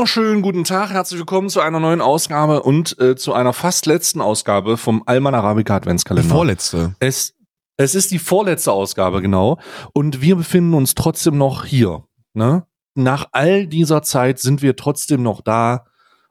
[0.00, 4.22] Wunderschönen guten Tag, herzlich willkommen zu einer neuen Ausgabe und äh, zu einer fast letzten
[4.22, 6.26] Ausgabe vom Alman Arabica Adventskalender.
[6.26, 6.94] Die vorletzte.
[7.00, 7.34] Es,
[7.76, 9.58] es ist die vorletzte Ausgabe, genau.
[9.92, 12.04] Und wir befinden uns trotzdem noch hier.
[12.32, 12.66] Ne?
[12.94, 15.84] Nach all dieser Zeit sind wir trotzdem noch da.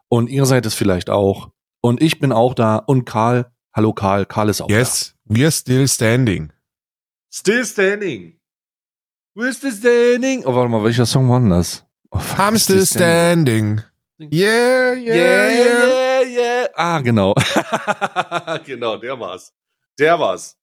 [0.07, 1.51] Und ihr seid es vielleicht auch.
[1.79, 2.77] Und ich bin auch da.
[2.77, 6.47] Und Karl, hallo Karl, Karl ist auch Yes, we're still standing.
[6.47, 6.55] da.
[7.31, 8.39] Still standing.
[9.35, 10.43] We're still standing.
[10.43, 11.85] Oh, warte mal, welcher Song war denn das?
[12.11, 13.81] Oh, I'm still standing.
[14.19, 15.87] Yeah, yeah, Yeah, yeah.
[15.87, 16.67] yeah, yeah.
[16.75, 17.33] Ah, genau.
[18.65, 19.53] genau, der war's.
[19.97, 20.55] Der war's.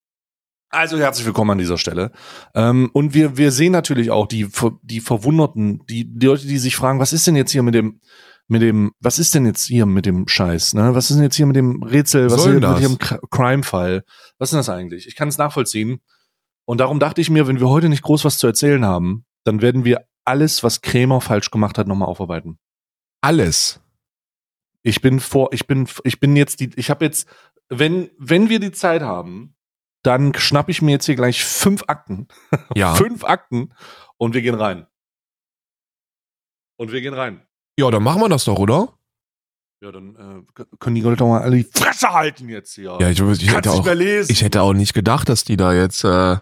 [0.69, 2.11] Also herzlich willkommen an dieser Stelle.
[2.55, 4.48] Ähm, und wir, wir sehen natürlich auch die,
[4.83, 8.00] die Verwunderten, die, die Leute, die sich fragen, was ist denn jetzt hier mit dem,
[8.48, 10.94] mit dem, was ist denn jetzt hier mit dem Scheiß, ne?
[10.94, 12.81] Was ist denn jetzt hier mit dem Rätsel, was ist denn das?
[12.81, 12.98] mit dem
[13.31, 14.03] Crime-Fall?
[14.38, 15.06] Was ist denn das eigentlich?
[15.06, 16.00] Ich kann es nachvollziehen.
[16.64, 19.62] Und darum dachte ich mir, wenn wir heute nicht groß was zu erzählen haben, dann
[19.62, 22.58] werden wir alles, was Krämer falsch gemacht hat, nochmal aufarbeiten.
[23.20, 23.80] Alles.
[24.82, 27.28] Ich bin vor, ich bin, ich bin jetzt die, ich habe jetzt,
[27.69, 29.56] wenn, wenn wir die Zeit haben,
[30.02, 32.28] dann schnapp ich mir jetzt hier gleich fünf Akten.
[32.74, 32.94] Ja.
[32.94, 33.72] Fünf Akten
[34.16, 34.86] und wir gehen rein.
[36.77, 37.47] Und wir gehen rein.
[37.78, 38.97] Ja, dann machen wir das doch, oder?
[39.82, 42.97] Ja, dann äh, können die Leute doch mal alle die Fresse halten jetzt hier.
[43.00, 46.04] Ja, ich, ich, Kannst hätte auch, ich hätte auch nicht gedacht, dass die da jetzt
[46.04, 46.36] äh,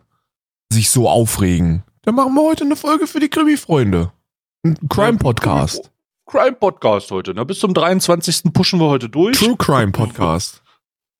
[0.73, 1.85] sich so aufregen.
[2.05, 4.13] Dann machen wir heute eine Folge für die Krimi-Freunde.
[4.63, 5.91] Ein Crime-Podcast.
[6.27, 7.33] Crime-Podcast heute.
[7.33, 7.47] Ne?
[7.47, 8.53] Bis zum 23.
[8.53, 9.39] pushen wir heute durch.
[9.39, 10.63] True Crime-Podcast.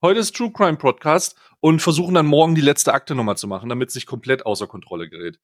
[0.03, 3.71] Heute ist True Crime Podcast und versuchen dann morgen die letzte Akte nochmal zu machen,
[3.71, 5.41] damit es nicht komplett außer Kontrolle gerät.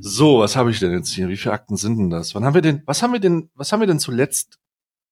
[0.00, 1.28] So, was habe ich denn jetzt hier?
[1.28, 2.34] Wie viele Akten sind denn das?
[2.34, 4.58] Wann haben wir denn, was haben wir denn, was haben wir denn zuletzt?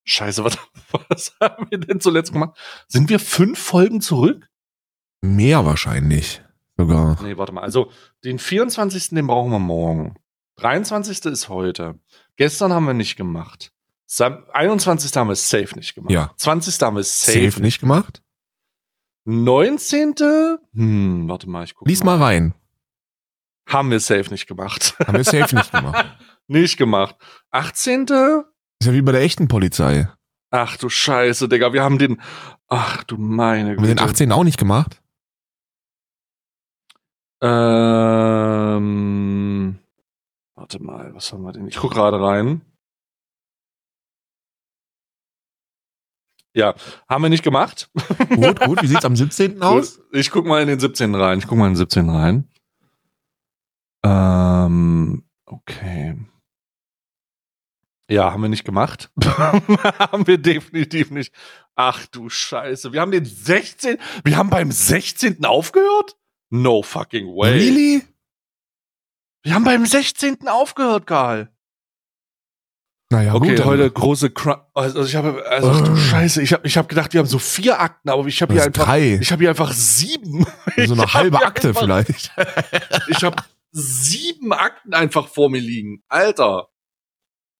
[0.02, 0.58] Scheiße, was,
[1.08, 2.58] was haben wir denn zuletzt gemacht?
[2.88, 4.48] Sind wir fünf Folgen zurück?
[5.20, 6.42] Mehr wahrscheinlich.
[6.78, 7.20] Sogar.
[7.22, 7.62] Nee, warte mal.
[7.62, 7.90] Also,
[8.24, 9.10] den 24.
[9.10, 10.14] den brauchen wir morgen.
[10.56, 11.24] 23.
[11.26, 11.98] ist heute.
[12.36, 13.72] Gestern haben wir nicht gemacht.
[14.06, 15.14] Sam 21.
[15.16, 16.12] haben wir safe nicht gemacht.
[16.12, 16.32] Ja.
[16.36, 16.80] 20.
[16.80, 18.22] haben wir safe, Safe nicht gemacht?
[19.24, 20.14] 19.
[20.72, 22.54] Hm, warte mal, ich gucke Lies mal rein.
[23.66, 24.94] Haben wir safe nicht gemacht.
[24.98, 26.16] Haben wir safe nicht gemacht.
[26.46, 27.16] nicht gemacht.
[27.50, 28.02] 18.
[28.02, 30.08] Ist ja wie bei der echten Polizei.
[30.50, 32.22] Ach du Scheiße, Digga, wir haben den.
[32.68, 35.02] Ach du meine Haben wir den 18 auch nicht gemacht?
[37.40, 38.88] Ähm,
[40.56, 41.68] warte mal, was haben wir denn?
[41.68, 42.62] Ich guck gerade rein.
[46.54, 46.74] Ja,
[47.08, 47.88] haben wir nicht gemacht.
[48.30, 48.82] Gut, gut.
[48.82, 49.62] Wie sieht's am 17.
[49.68, 50.00] aus?
[50.10, 51.14] Ich guck mal in den 17.
[51.14, 51.38] rein.
[51.38, 52.10] Ich guck mal in den 17.
[52.10, 52.48] rein.
[54.04, 56.18] Ähm, okay.
[58.10, 59.12] Ja, haben wir nicht gemacht.
[59.24, 61.32] haben wir definitiv nicht.
[61.76, 62.92] Ach du Scheiße.
[62.92, 63.98] Wir haben den 16.
[64.24, 65.44] Wir haben beim 16.
[65.44, 66.17] aufgehört?
[66.50, 67.52] No fucking way.
[67.58, 68.02] Really?
[69.42, 70.48] Wir haben beim 16.
[70.48, 71.50] aufgehört, Karl.
[73.10, 73.64] Naja, Okay, gut.
[73.64, 75.96] heute große Cra also ich habe also ach du Äh.
[75.96, 78.58] Scheiße, ich habe ich habe gedacht, wir haben so vier Akten, aber ich habe hier
[78.60, 79.14] Das einfach drei.
[79.18, 80.44] ich habe hier einfach sieben.
[80.76, 82.30] So Ich eine halbe Akte einfach, vielleicht.
[83.08, 86.02] Ich habe sieben Akten einfach vor mir liegen.
[86.08, 86.68] Alter.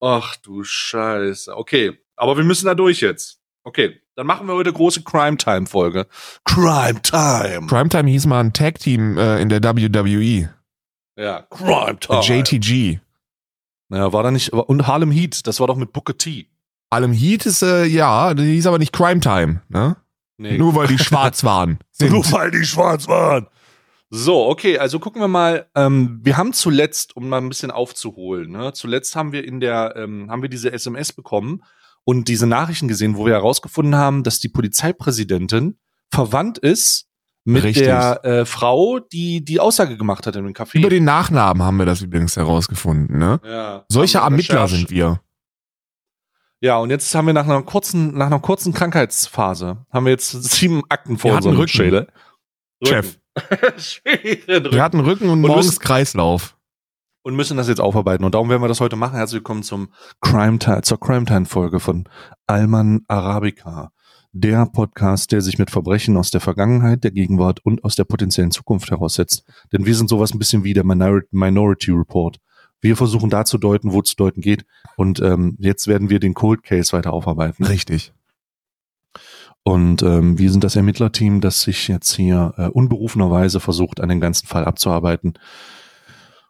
[0.01, 1.57] Ach du Scheiße.
[1.57, 3.41] Okay, aber wir müssen da durch jetzt.
[3.65, 6.09] Okay, dann machen wir heute große Crime Time Folge.
[6.45, 7.69] Crime Time.
[7.69, 10.53] Primetime hieß mal ein Tag-Team äh, in der WWE.
[11.17, 12.21] ja, Crime Time.
[12.23, 12.99] JTG.
[13.91, 16.49] Ja, war da nicht und Harlem Heat, das war doch mit Booker T.
[16.91, 19.97] Allem Heat ist, äh, ja, die hieß aber nicht Crime Time, ne?
[20.37, 20.59] Nee.
[20.59, 21.79] Nur weil die schwarz waren.
[22.01, 23.47] Nur weil die schwarz waren.
[24.11, 25.67] So, okay, also gucken wir mal.
[25.77, 29.95] Ähm, wir haben zuletzt, um mal ein bisschen aufzuholen, ne, zuletzt haben wir in der,
[29.97, 31.63] ähm, haben wir diese SMS bekommen
[32.09, 35.79] und diese Nachrichten gesehen, wo wir herausgefunden haben, dass die Polizeipräsidentin
[36.11, 37.07] verwandt ist
[37.45, 37.85] mit Richtig.
[37.85, 40.79] der äh, Frau, die die Aussage gemacht hat in dem Café.
[40.79, 43.41] Über den Nachnamen haben wir das übrigens herausgefunden, ne?
[43.45, 45.21] ja, Solche Ermittler Recherche- sind wir.
[46.61, 50.31] Ja, und jetzt haben wir nach einer kurzen, nach einer kurzen Krankheitsphase, haben wir jetzt
[50.31, 51.69] sieben Akten vor Wir hatten unserem Rücken.
[51.69, 52.09] Schädel.
[52.85, 53.19] Chef.
[53.39, 54.73] Rücken.
[54.73, 56.57] Wir hatten Rücken und, Und morgens Kreislauf.
[57.29, 58.25] Und müssen das jetzt aufarbeiten.
[58.25, 59.17] Und darum werden wir das heute machen.
[59.17, 59.91] Herzlich willkommen zum
[60.23, 62.09] Crime Time, zur Crime Time Folge von
[62.47, 63.93] Alman Arabica.
[64.33, 68.51] Der Podcast, der sich mit Verbrechen aus der Vergangenheit, der Gegenwart und aus der potenziellen
[68.51, 69.45] Zukunft heraussetzt.
[69.75, 72.39] Denn wir sind sowas ein bisschen wie der Minor Minority Report.
[72.81, 74.65] Wir versuchen da zu deuten, wo es zu deuten geht.
[74.97, 77.63] Und ähm, jetzt werden wir den Cold Case weiter aufarbeiten.
[77.63, 78.15] Richtig.
[79.65, 84.21] Und ähm, wir sind das Ermittlerteam, das sich jetzt hier äh, unberufenerweise versucht, an dem
[84.21, 85.35] ganzen Fall abzuarbeiten,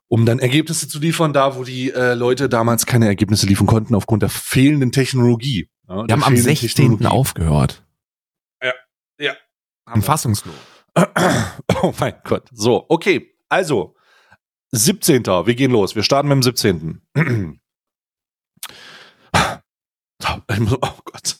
[0.08, 3.94] um dann Ergebnisse zu liefern, da wo die äh, Leute damals keine Ergebnisse liefern konnten
[3.94, 5.68] aufgrund der fehlenden Technologie.
[5.88, 6.74] Ja, Wir der haben am fehlenden 16.
[6.74, 7.06] Technologie.
[7.06, 7.84] aufgehört.
[9.20, 9.34] Ja.
[9.84, 10.54] Am Fassungslos.
[11.82, 12.48] Oh mein Gott.
[12.52, 13.36] So, okay.
[13.48, 13.94] Also,
[14.72, 15.24] 17.
[15.26, 15.94] Wir gehen los.
[15.94, 17.02] Wir starten mit dem 17.
[20.80, 21.37] Oh Gott.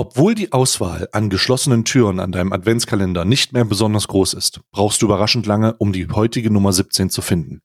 [0.00, 5.02] Obwohl die Auswahl an geschlossenen Türen an deinem Adventskalender nicht mehr besonders groß ist, brauchst
[5.02, 7.60] du überraschend lange, um die heutige Nummer 17 zu finden.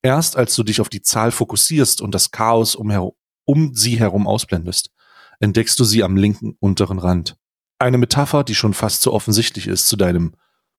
[0.00, 3.12] Erst als du dich auf die Zahl fokussierst und das Chaos um,
[3.44, 4.90] um sie herum ausblendest,
[5.38, 7.36] entdeckst du sie am linken unteren Rand.
[7.78, 10.34] Eine Metapher, die schon fast zu offensichtlich ist zu deinem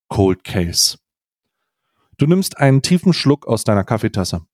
[0.08, 0.98] Cold Case.
[2.18, 4.48] Du nimmst einen tiefen Schluck aus deiner Kaffeetasse.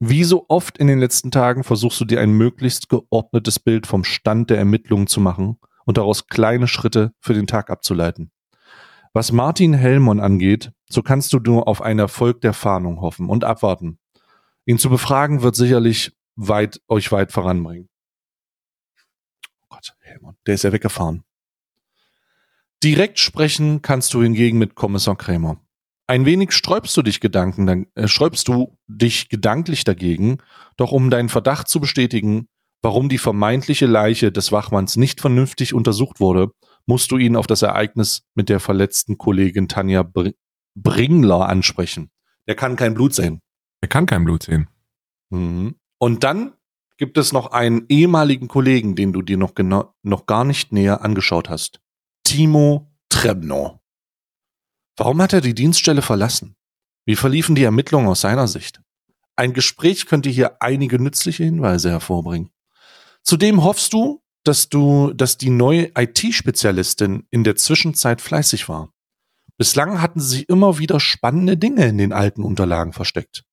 [0.00, 4.02] Wie so oft in den letzten Tagen versuchst du dir ein möglichst geordnetes Bild vom
[4.02, 5.56] Stand der Ermittlungen zu machen
[5.88, 8.30] und daraus kleine Schritte für den Tag abzuleiten.
[9.14, 13.42] Was Martin Hellmann angeht, so kannst du nur auf einen Erfolg der Fahndung hoffen und
[13.42, 13.98] abwarten.
[14.66, 17.88] Ihn zu befragen wird sicherlich weit, euch weit voranbringen.
[19.62, 21.24] Oh Gott, Hellmann, der ist ja weggefahren.
[22.84, 25.58] Direkt sprechen kannst du hingegen mit Kommissar Krämer.
[26.06, 30.36] Ein wenig sträubst du dich Gedanken, äh, sträubst du dich gedanklich dagegen,
[30.76, 32.46] doch um deinen Verdacht zu bestätigen,
[32.82, 36.50] warum die vermeintliche Leiche des Wachmanns nicht vernünftig untersucht wurde,
[36.86, 40.30] musst du ihn auf das Ereignis mit der verletzten Kollegin Tanja Br
[40.74, 42.10] Bringler ansprechen.
[42.46, 43.40] Der kann kein Blut sehen.
[43.80, 44.68] Er kann kein Blut sehen.
[45.30, 45.74] Mhm.
[45.98, 46.52] Und dann
[46.96, 51.02] gibt es noch einen ehemaligen Kollegen, den du dir noch, genau, noch gar nicht näher
[51.02, 51.80] angeschaut hast.
[52.24, 53.80] Timo Trebno.
[54.96, 56.56] Warum hat er die Dienststelle verlassen?
[57.06, 58.80] Wie verliefen die Ermittlungen aus seiner Sicht?
[59.36, 62.50] Ein Gespräch könnte hier einige nützliche Hinweise hervorbringen.
[63.22, 68.92] Zudem hoffst du, dass du, dass die neue IT-Spezialistin in der Zwischenzeit fleißig war.
[69.58, 73.44] Bislang hatten sie immer wieder spannende Dinge in den alten Unterlagen versteckt.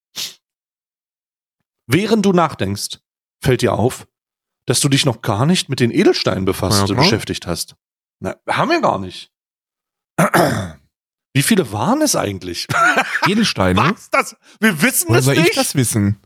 [1.87, 2.99] Während du nachdenkst,
[3.43, 4.07] fällt dir auf,
[4.65, 7.75] dass du dich noch gar nicht mit den Edelsteinen befasst, ja, beschäftigt hast.
[8.19, 9.31] Na, haben wir gar nicht.
[11.33, 12.67] Wie viele waren es eigentlich?
[13.27, 13.79] Edelsteine?
[13.79, 14.09] Was?
[14.09, 14.35] Das?
[14.59, 15.49] Wir wissen Woher es soll nicht.
[15.49, 16.17] ich das wissen?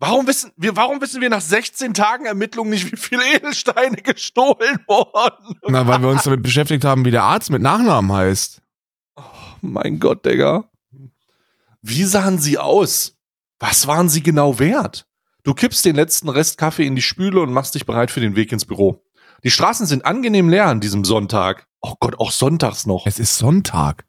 [0.00, 4.80] Warum wissen wir, warum wissen wir nach 16 Tagen Ermittlungen nicht, wie viele Edelsteine gestohlen
[4.88, 5.60] wurden?
[5.68, 8.62] Na, weil wir uns damit beschäftigt haben, wie der Arzt mit Nachnamen heißt.
[9.16, 9.22] Oh,
[9.60, 10.64] mein Gott, Digga.
[11.82, 13.18] Wie sahen sie aus?
[13.58, 15.06] Was waren sie genau wert?
[15.42, 18.36] Du kippst den letzten Rest Kaffee in die Spüle und machst dich bereit für den
[18.36, 19.04] Weg ins Büro.
[19.44, 21.66] Die Straßen sind angenehm leer an diesem Sonntag.
[21.82, 23.06] Oh Gott, auch sonntags noch.
[23.06, 24.06] Es ist Sonntag.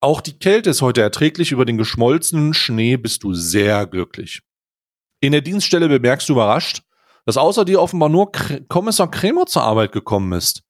[0.00, 1.52] Auch die Kälte ist heute erträglich.
[1.52, 4.42] Über den geschmolzenen Schnee bist du sehr glücklich.
[5.22, 6.82] In der Dienststelle bemerkst du überrascht,
[7.24, 10.64] dass außer dir offenbar nur K Kommissar Krämer zur Arbeit gekommen ist.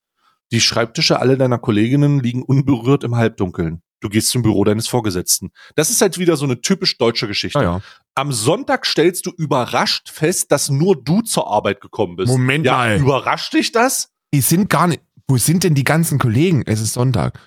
[0.52, 3.82] Die Schreibtische aller deiner Kolleginnen liegen unberührt im Halbdunkeln.
[4.00, 5.52] Du gehst zum Büro deines Vorgesetzten.
[5.74, 7.60] Das ist halt wieder so eine typisch deutsche Geschichte.
[7.60, 7.80] Ja, ja.
[8.14, 12.30] Am Sonntag stellst du überrascht fest, dass nur du zur Arbeit gekommen bist.
[12.30, 12.98] Moment ja, mal.
[12.98, 14.10] Überrascht dich das?
[14.34, 15.00] Die sind gar nicht.
[15.28, 16.62] Wo sind denn die ganzen Kollegen?
[16.66, 17.38] Es ist Sonntag.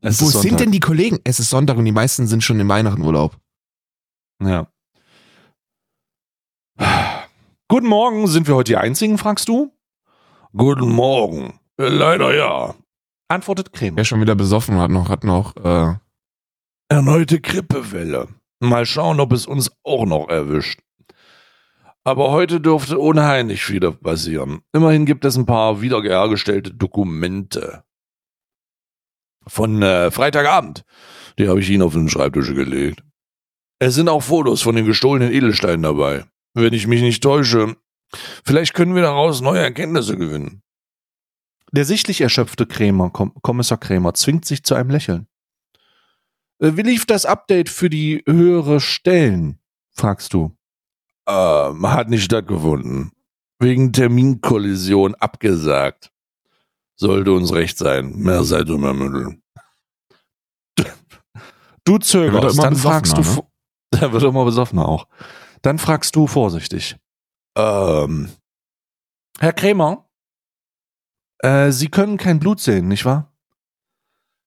[0.00, 0.48] Es Wo ist Sonntag.
[0.48, 1.18] sind denn die Kollegen?
[1.24, 3.36] Es ist Sonntag und die meisten sind schon im Weihnachtenurlaub.
[4.42, 4.68] Ja.
[7.68, 9.72] Guten Morgen, sind wir heute die Einzigen, fragst du?
[10.56, 11.60] Guten Morgen.
[11.76, 12.74] Leider ja.
[13.28, 13.98] Antwortet Krämer.
[13.98, 15.94] Wer schon wieder besoffen hat noch, hat noch, äh,
[16.88, 18.26] Erneute Grippewelle.
[18.58, 20.80] Mal schauen, ob es uns auch noch erwischt.
[22.02, 24.62] Aber heute dürfte unheimlich viel passieren.
[24.72, 27.84] Immerhin gibt es ein paar wiederhergestellte Dokumente.
[29.46, 30.84] Von äh, Freitagabend.
[31.38, 33.04] Die habe ich Ihnen auf den Schreibtisch gelegt.
[33.78, 36.24] Es sind auch Fotos von den gestohlenen Edelsteinen dabei.
[36.54, 37.76] Wenn ich mich nicht täusche,
[38.44, 40.62] vielleicht können wir daraus neue Erkenntnisse gewinnen.
[41.72, 45.28] Der sichtlich erschöpfte Krämer, Kom Kommissar Krämer zwingt sich zu einem Lächeln.
[46.58, 49.58] Äh, Wie lief das Update für die höhere Stellen?
[49.92, 50.56] fragst du.
[51.28, 53.12] Ähm, hat nicht stattgefunden.
[53.60, 56.10] Wegen Terminkollision abgesagt.
[56.96, 58.16] Sollte uns recht sein.
[58.16, 59.42] Mehr Zeit um ermitteln.
[61.84, 63.22] Du zögerst, dann fragst du.
[63.22, 63.46] vo-
[64.00, 65.06] Der wird immer besoffener auch.
[65.62, 66.96] Dann fragst du vorsichtig.
[67.56, 68.30] Ähm,
[69.38, 70.08] Herr Krämer,
[71.38, 73.32] äh, Sie können kein Blut sehen, nicht wahr?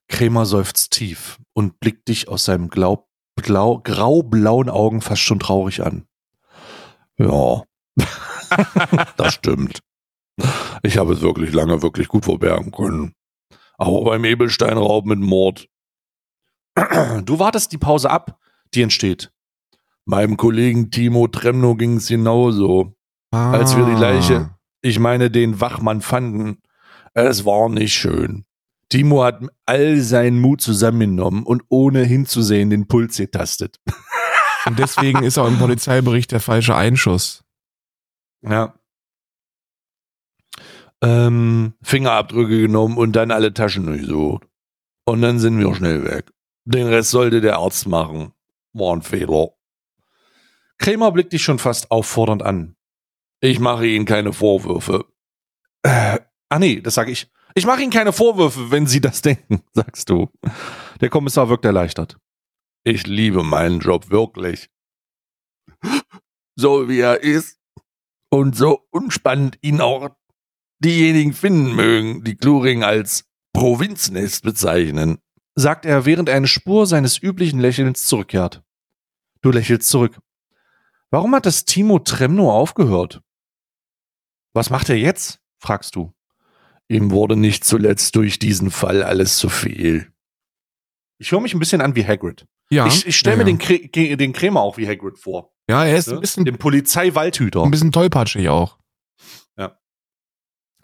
[0.07, 5.83] Krämer seufzt tief und blickt dich aus seinem glau, glau, grau-blauen Augen fast schon traurig
[5.83, 6.05] an.
[7.17, 7.63] Ja,
[9.17, 9.79] das stimmt.
[10.83, 13.13] Ich habe es wirklich lange wirklich gut verbergen können.
[13.77, 15.67] Aber beim Ebelsteinraub mit Mord.
[17.23, 18.39] Du wartest die Pause ab,
[18.73, 19.31] die entsteht.
[20.05, 22.95] Meinem Kollegen Timo Tremno ging es genauso.
[23.31, 26.57] Als wir die Leiche- Ich meine, den Wachmann fanden.
[27.13, 28.45] Es war nicht schön.
[28.89, 33.79] Timo hat all seinen Mut zusammengenommen und ohne hinzusehen den Puls getastet.
[34.65, 37.43] Und deswegen ist auch im Polizeibericht der falsche Einschuss.
[38.43, 38.75] Ja.
[41.01, 44.47] Ähm, Fingerabdrücke genommen und dann alle Taschen durchsucht.
[45.05, 46.31] Und dann sind wir schnell weg.
[46.63, 48.31] Den Rest sollte der Arzt machen.
[48.71, 49.49] War ein Fehler.
[50.77, 52.75] Krämer blickt dich schon fast auffordernd an.
[53.41, 55.05] Ich mache Ihnen keine Vorwürfe.
[55.83, 57.29] Äh, ah nee, das sage ich.
[57.55, 60.29] Ich mache Ihnen keine Vorwürfe, wenn Sie das denken, sagst du.
[61.01, 62.17] Der Kommissar wirkt erleichtert.
[62.83, 64.69] Ich liebe meinen Job wirklich.
[66.55, 67.59] So wie er ist
[68.29, 70.09] und so unspannend ihn auch
[70.79, 75.19] diejenigen finden mögen, die Kluring als Provinznest bezeichnen,
[75.55, 78.63] sagt er, während eine Spur seines üblichen Lächelns zurückkehrt.
[79.41, 80.19] Du lächelst zurück.
[81.13, 83.21] Warum hat das Timo Tremno aufgehört?
[84.55, 85.41] Was macht er jetzt?
[85.59, 86.11] fragst du.
[86.87, 90.11] Ihm wurde nicht zuletzt durch diesen Fall alles zu viel.
[91.19, 92.47] Ich höre mich ein bisschen an wie Hagrid.
[92.71, 92.87] Ja.
[92.87, 93.77] Ich, ich stelle ja, mir ja.
[93.93, 95.53] den, den Krämer auch wie Hagrid vor.
[95.69, 96.15] Ja, er ist Ne?
[96.15, 97.63] ein bisschen, Den Polizeiwaldhüter.
[97.63, 98.79] ein bisschen tollpatschig auch.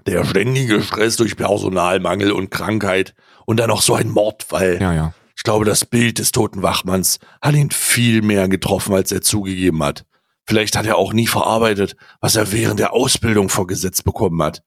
[0.06, 3.16] Der ständige Stress durch Personalmangel und Krankheit
[3.48, 4.80] und dann noch so ein Mordfall.
[4.80, 5.14] Ja, ja.
[5.36, 9.84] Ich glaube, das Bild des toten Wachmanns hat ihn viel mehr getroffen, als er zugegeben
[9.84, 10.06] hat.
[10.50, 14.64] Vielleicht hat er auch nie verarbeitet, was er während der Ausbildung vorgesetzt bekommen hat.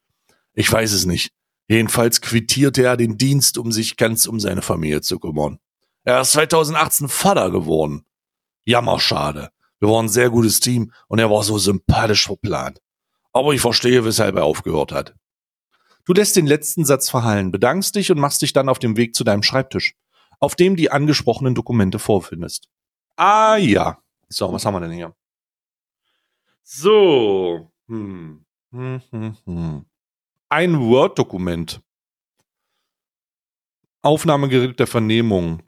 [0.54, 1.32] Ich weiß es nicht.
[1.66, 5.58] Jedenfalls quittierte er den Dienst, um sich ganz um seine Familie zu kümmern.
[6.04, 8.04] Er ist 2018 Vater geworden.
[8.64, 9.50] Jammerschade.
[9.80, 12.80] Wir waren ein sehr gutes Team und er war so sympathisch verplant.
[13.32, 15.16] Aber ich verstehe, weshalb er aufgehört hat.
[16.04, 19.16] Du lässt den letzten Satz verhallen, bedankst dich und machst dich dann auf dem Weg
[19.16, 19.96] zu deinem Schreibtisch,
[20.38, 22.68] auf dem die angesprochenen Dokumente vorfindest.
[23.16, 23.98] Ah ja.
[24.28, 25.12] So, was haben wir denn hier?
[26.62, 27.72] So.
[27.88, 28.44] Hm.
[28.70, 29.86] Hm, hm, hm.
[30.48, 31.82] Ein Word-Dokument.
[34.02, 35.62] Aufnahmegerät der Vernehmung.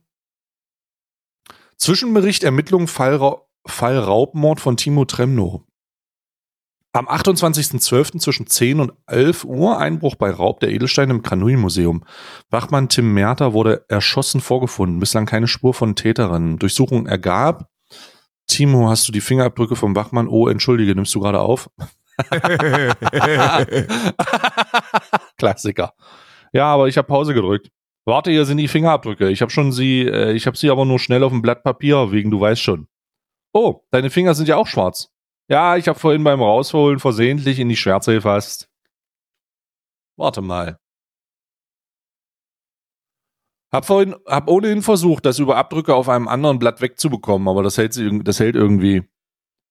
[1.76, 3.18] Zwischenbericht Ermittlung Fall,
[3.66, 5.66] Fall Raubmord von Timo Tremno.
[6.92, 8.20] Am 28.12.
[8.20, 12.04] zwischen 10 und 11 Uhr Einbruch bei Raub der Edelsteine im Granui-Museum.
[12.50, 15.00] Wachmann Tim Merter wurde erschossen vorgefunden.
[15.00, 16.58] Bislang keine Spur von Täterin.
[16.58, 17.68] Durchsuchung ergab.
[18.46, 20.28] Timo, hast du die Fingerabdrücke vom Wachmann?
[20.28, 21.70] Oh, entschuldige, nimmst du gerade auf?
[25.38, 25.94] Klassiker.
[26.52, 27.70] Ja, aber ich habe Pause gedrückt.
[28.06, 29.30] Warte, hier sind die Fingerabdrücke.
[29.30, 32.12] Ich habe schon sie, äh, ich habe sie aber nur schnell auf dem Blatt Papier,
[32.12, 32.86] wegen du weißt schon.
[33.52, 35.10] Oh, deine Finger sind ja auch schwarz.
[35.48, 38.68] Ja, ich habe vorhin beim Rausholen versehentlich in die Schwärze gefasst.
[40.16, 40.78] Warte mal.
[43.74, 47.76] Hab vorhin, hab ohnehin versucht, das über Abdrücke auf einem anderen Blatt wegzubekommen, aber das
[47.76, 49.02] hält, sie das hält irgendwie.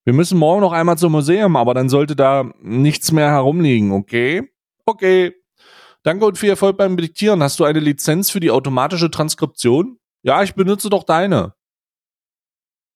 [0.03, 4.51] Wir müssen morgen noch einmal zum Museum, aber dann sollte da nichts mehr herumliegen, okay?
[4.85, 5.33] Okay.
[6.03, 7.41] Danke und viel Erfolg beim Diktieren.
[7.41, 9.97] Hast du eine Lizenz für die automatische Transkription?
[10.21, 11.53] Ja, ich benutze doch deine.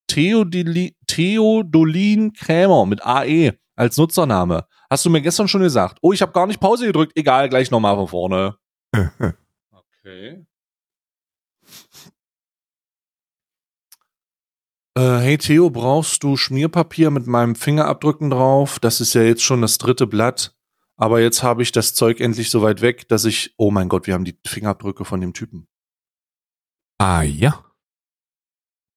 [0.07, 4.65] Theodoli Theodolin Krämer mit AE als Nutzername.
[4.89, 5.99] Hast du mir gestern schon gesagt.
[6.01, 7.13] Oh, ich habe gar nicht Pause gedrückt.
[7.15, 8.57] Egal, gleich nochmal von vorne.
[10.09, 10.46] Okay.
[14.97, 18.79] Äh, hey Theo, brauchst du Schmierpapier mit meinem Fingerabdrücken drauf?
[18.79, 20.55] Das ist ja jetzt schon das dritte Blatt.
[20.95, 23.53] Aber jetzt habe ich das Zeug endlich so weit weg, dass ich.
[23.57, 25.67] Oh mein Gott, wir haben die Fingerabdrücke von dem Typen.
[26.99, 27.63] ah, ja.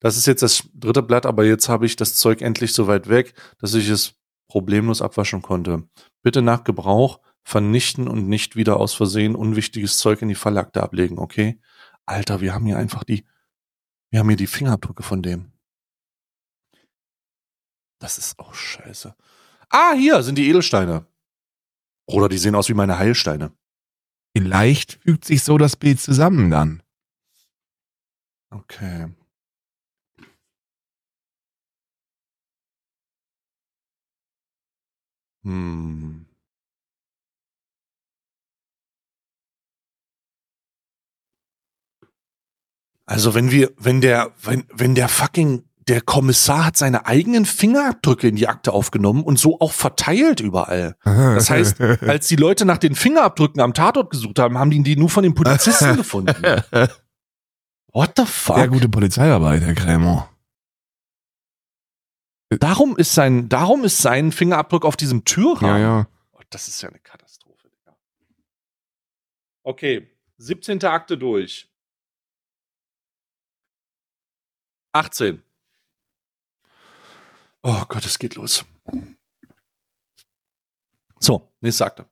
[0.01, 3.11] Das ist jetzt das dritte Blatt, aber jetzt habe ich das Zeug endlich so weit
[3.11, 4.15] weg, dass ich es
[4.49, 5.87] problemlos abwaschen konnte.
[6.23, 11.19] Bitte nach Gebrauch vernichten und nicht wieder aus Versehen unwichtiges Zeug in die Fallakte ablegen,
[11.19, 11.61] okay?
[12.07, 13.25] Alter, wir haben hier einfach die,
[14.11, 15.53] wir haben hier die Fingerabdrücke von dem.
[18.01, 19.15] Das ist auch scheiße.
[19.69, 21.07] Ah, hier sind die Edelsteine.
[22.07, 23.53] Oder die sehen aus wie meine Heilsteine.
[24.37, 26.83] Vielleicht fügt sich so das Bild zusammen dann.
[28.51, 29.15] Okay.
[35.45, 36.30] Hm.
[43.11, 48.29] Also wenn wir, wenn der, wenn, wenn der fucking, der Kommissar hat seine eigenen Fingerabdrücke
[48.29, 50.95] in die Akte aufgenommen und so auch verteilt überall.
[51.03, 54.95] Das heißt, als die Leute nach den Fingerabdrücken am Tatort gesucht haben, haben die die
[54.95, 56.41] nur von den Polizisten gefunden.
[57.93, 58.59] What the fuck?
[58.59, 60.29] Sehr gute Polizeiarbeit, Herr Krämer.
[62.61, 65.83] Darum ist sein, darum ist sein Fingerabdruck auf diesem Türrahmen.
[65.83, 66.09] Ja, ja.
[66.31, 67.69] Oh, das ist ja eine Katastrophe.
[67.71, 67.97] Digga.
[69.65, 70.85] Okay, 17.
[70.85, 71.70] Akte durch.
[74.93, 75.43] 18.
[77.63, 78.65] Oh Gott, es geht los.
[81.19, 82.07] So, nächste Akte.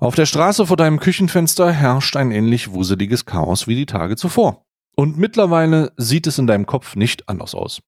[0.00, 4.66] Auf der Straße vor deinem Küchenfenster herrscht ein ähnlich wuseliges Chaos wie die Tage zuvor.
[4.96, 7.80] Und mittlerweile sieht es in deinem Kopf nicht anders aus.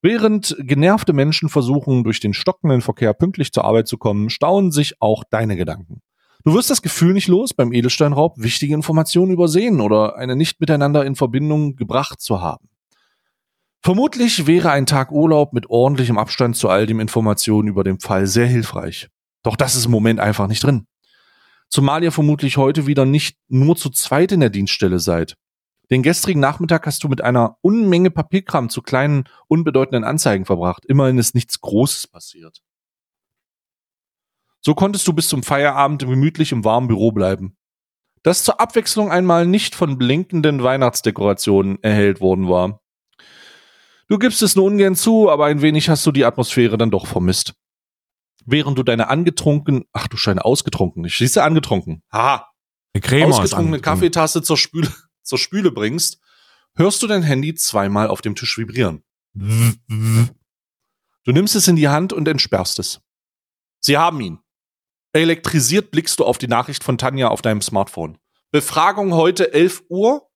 [0.00, 5.00] Während genervte Menschen versuchen, durch den stockenden Verkehr pünktlich zur Arbeit zu kommen, stauen sich
[5.00, 6.00] auch deine Gedanken.
[6.44, 11.06] Du wirst das Gefühl nicht los, beim Edelsteinraub wichtige Informationen übersehen oder eine nicht miteinander
[11.06, 12.68] in Verbindung gebracht zu haben.
[13.84, 18.28] Vermutlich wäre ein Tag Urlaub mit ordentlichem Abstand zu all den Informationen über den Fall
[18.28, 19.08] sehr hilfreich.
[19.42, 20.86] Doch das ist im Moment einfach nicht drin.
[21.68, 25.36] Zumal ihr vermutlich heute wieder nicht nur zu zweit in der Dienststelle seid.
[25.90, 30.86] Den gestrigen Nachmittag hast du mit einer Unmenge Papierkram zu kleinen, unbedeutenden Anzeigen verbracht.
[30.86, 32.62] Immerhin ist nichts Großes passiert.
[34.60, 37.56] So konntest du bis zum Feierabend gemütlich im warmen Büro bleiben.
[38.22, 42.81] Das zur Abwechslung einmal nicht von blinkenden Weihnachtsdekorationen erhellt worden war.
[44.12, 47.06] Du gibst es nur ungern zu, aber ein wenig hast du die Atmosphäre dann doch
[47.06, 47.54] vermisst.
[48.44, 52.46] Während du deine angetrunken, ach du Scheine ausgetrunken, ich schließe angetrunken, haha,
[52.94, 53.80] ausgetrunkene.
[53.80, 54.92] Kaffeetasse zur Spüle,
[55.22, 56.20] zur Spüle bringst,
[56.74, 59.02] hörst du dein Handy zweimal auf dem Tisch vibrieren.
[59.32, 60.28] Du
[61.32, 63.00] nimmst es in die Hand und entsperrst es.
[63.80, 64.40] Sie haben ihn.
[65.14, 68.18] Elektrisiert blickst du auf die Nachricht von Tanja auf deinem Smartphone.
[68.50, 70.28] Befragung heute 11 Uhr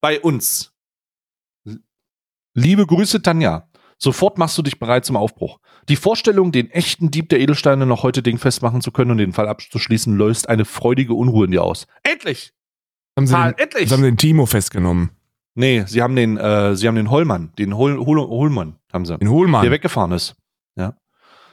[0.00, 0.72] bei uns.
[2.58, 3.68] Liebe Grüße, Tanja.
[3.98, 5.58] Sofort machst du dich bereit zum Aufbruch.
[5.90, 9.34] Die Vorstellung, den echten Dieb der Edelsteine noch heute dingfest machen zu können und den
[9.34, 11.86] Fall abzuschließen, löst eine freudige Unruhe in dir aus.
[12.02, 12.54] Endlich!
[13.14, 13.88] Haben sie, Karl, den, endlich!
[13.90, 15.10] sie haben den Timo festgenommen.
[15.54, 19.18] Nee, sie haben den, äh, sie haben den Hollmann, den Hol Hol Hohlmann haben sie,
[19.18, 19.62] Den Hohlmann.
[19.62, 20.34] der weggefahren ist.
[20.76, 20.96] Ja.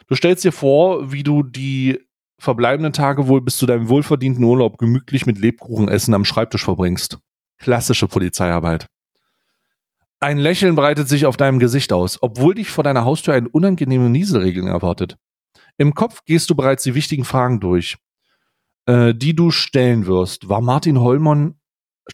[0.08, 2.00] Du stellst dir vor, wie du die
[2.40, 7.20] verbleibenden Tage wohl bis zu deinem wohlverdienten Urlaub gemütlich mit Lebkuchenessen am Schreibtisch verbringst.
[7.60, 8.88] Klassische Polizeiarbeit.
[10.24, 14.10] Ein Lächeln breitet sich auf deinem Gesicht aus, obwohl dich vor deiner Haustür ein unangenehme
[14.10, 15.18] Nieselregeln erwartet.
[15.78, 17.98] Im Kopf gehst du bereits die wichtigen Fragen durch,
[18.86, 20.48] äh, die du stellen wirst.
[20.48, 21.56] War Martin Hollmann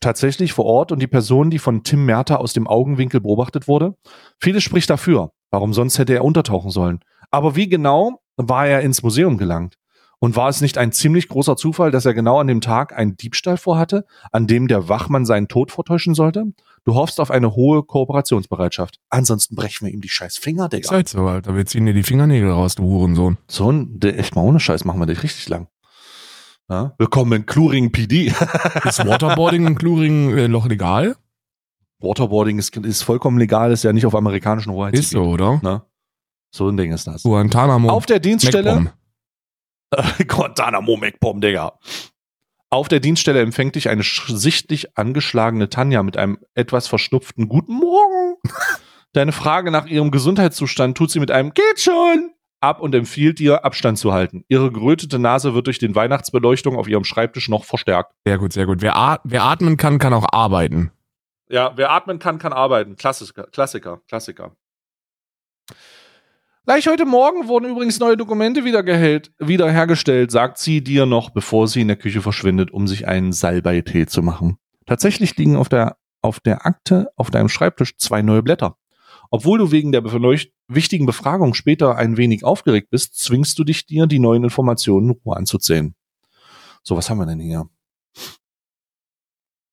[0.02, 3.94] tatsächlich vor Ort und die Person, die von Tim Merter aus dem Augenwinkel beobachtet wurde?
[4.40, 5.30] Vieles spricht dafür.
[5.52, 7.02] Warum sonst hätte er untertauchen sollen?
[7.30, 9.76] Aber wie genau war er ins Museum gelangt?
[10.18, 13.18] Und war es nicht ein ziemlich großer Zufall, dass er genau an dem Tag einen
[13.18, 16.46] Diebstahl vorhatte, an dem der Wachmann seinen Tod vortäuschen sollte?
[16.86, 19.00] Du hoffst auf eine hohe Kooperationsbereitschaft.
[19.10, 20.90] Ansonsten brechen wir ihm die scheiß Finger, Digga.
[20.90, 21.56] halt so, Alter.
[21.56, 23.38] Wir ziehen dir die Fingernägel raus, du Hurensohn.
[23.48, 25.68] So ein, der- echt mal ohne Scheiß machen wir dich richtig lang.
[26.70, 26.94] Ja?
[26.98, 28.28] Willkommen in Kluring PD.
[28.86, 31.16] Ist Waterboarding in Kluring äh, noch legal?
[32.02, 35.04] Waterboarding ist, ist vollkommen legal, ist ja nicht auf amerikanischen Hoheitsgebiet.
[35.04, 35.60] Ist so, oder?
[35.62, 35.82] Ne?
[36.56, 37.24] So ein Ding ist das.
[37.24, 37.90] Guantanamo.
[37.90, 38.94] Auf der Dienststelle.
[40.28, 41.74] Guantanamo MacBomb, Digga.
[42.72, 48.36] Auf der Dienststelle empfängt dich eine sichtlich angeschlagene Tanja mit einem etwas verschnupften Guten Morgen.
[49.14, 53.66] Deine Frage nach ihrem Gesundheitszustand tut sie mit einem Geht schon ab und empfiehlt dir,
[53.66, 54.44] Abstand zu halten.
[54.48, 58.14] Ihre gerötete Nase wird durch den Weihnachtsbeleuchtung auf ihrem Schreibtisch noch verstärkt.
[58.26, 58.82] Sehr gut, sehr gut.
[58.82, 60.92] Wer, at wer atmen kann, kann auch arbeiten.
[61.50, 62.96] Ja, wer atmen kann, kann arbeiten.
[62.96, 64.56] Klassiker, Klassiker, Klassiker.
[66.70, 71.88] Gleich heute Morgen wurden übrigens neue Dokumente wiederhergestellt, sagt sie dir noch, bevor sie in
[71.88, 74.60] der Küche verschwindet, um sich einen Salbeitee zu machen.
[74.86, 78.78] Tatsächlich liegen auf der, auf der Akte auf deinem Schreibtisch zwei neue Blätter.
[79.32, 80.04] Obwohl du wegen der
[80.68, 85.20] wichtigen Befragung später ein wenig aufgeregt bist, zwingst du dich dir, die neuen Informationen in
[85.26, 85.96] Ruhe anzusehen.
[86.84, 87.68] So, was haben wir denn hier?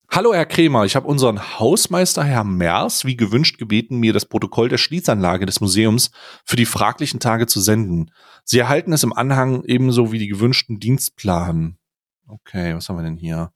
[0.09, 4.69] Hallo Herr Kremer, ich habe unseren Hausmeister Herr Mers wie gewünscht gebeten, mir das Protokoll
[4.69, 6.11] der Schließanlage des Museums
[6.45, 8.11] für die fraglichen Tage zu senden.
[8.45, 11.77] Sie erhalten es im Anhang ebenso wie die gewünschten Dienstplan.
[12.29, 13.53] Okay, was haben wir denn hier?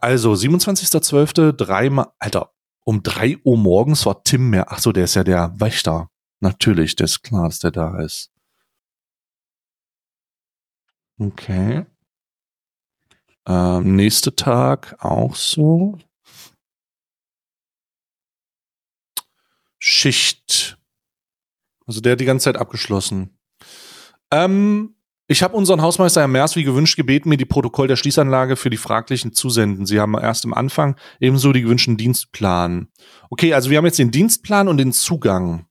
[0.00, 2.52] Also, 27.12., dreimal, Alter,
[2.84, 6.10] um drei Uhr morgens war Tim Mer, ach so, der ist ja der Wächter.
[6.40, 8.30] Natürlich, der ist klar, dass der da ist.
[11.18, 11.86] Okay.
[13.46, 15.98] Ähm, nächster Tag auch so.
[19.78, 20.78] Schicht.
[21.86, 23.38] Also der hat die ganze Zeit abgeschlossen.
[24.30, 24.94] Ähm,
[25.26, 28.70] ich habe unseren Hausmeister Herr Mers wie gewünscht gebeten, mir die Protokoll der Schließanlage für
[28.70, 29.86] die Fraglichen zu senden.
[29.86, 32.88] Sie haben erst am Anfang ebenso die gewünschten Dienstplan.
[33.30, 35.66] Okay, also wir haben jetzt den Dienstplan und den Zugang.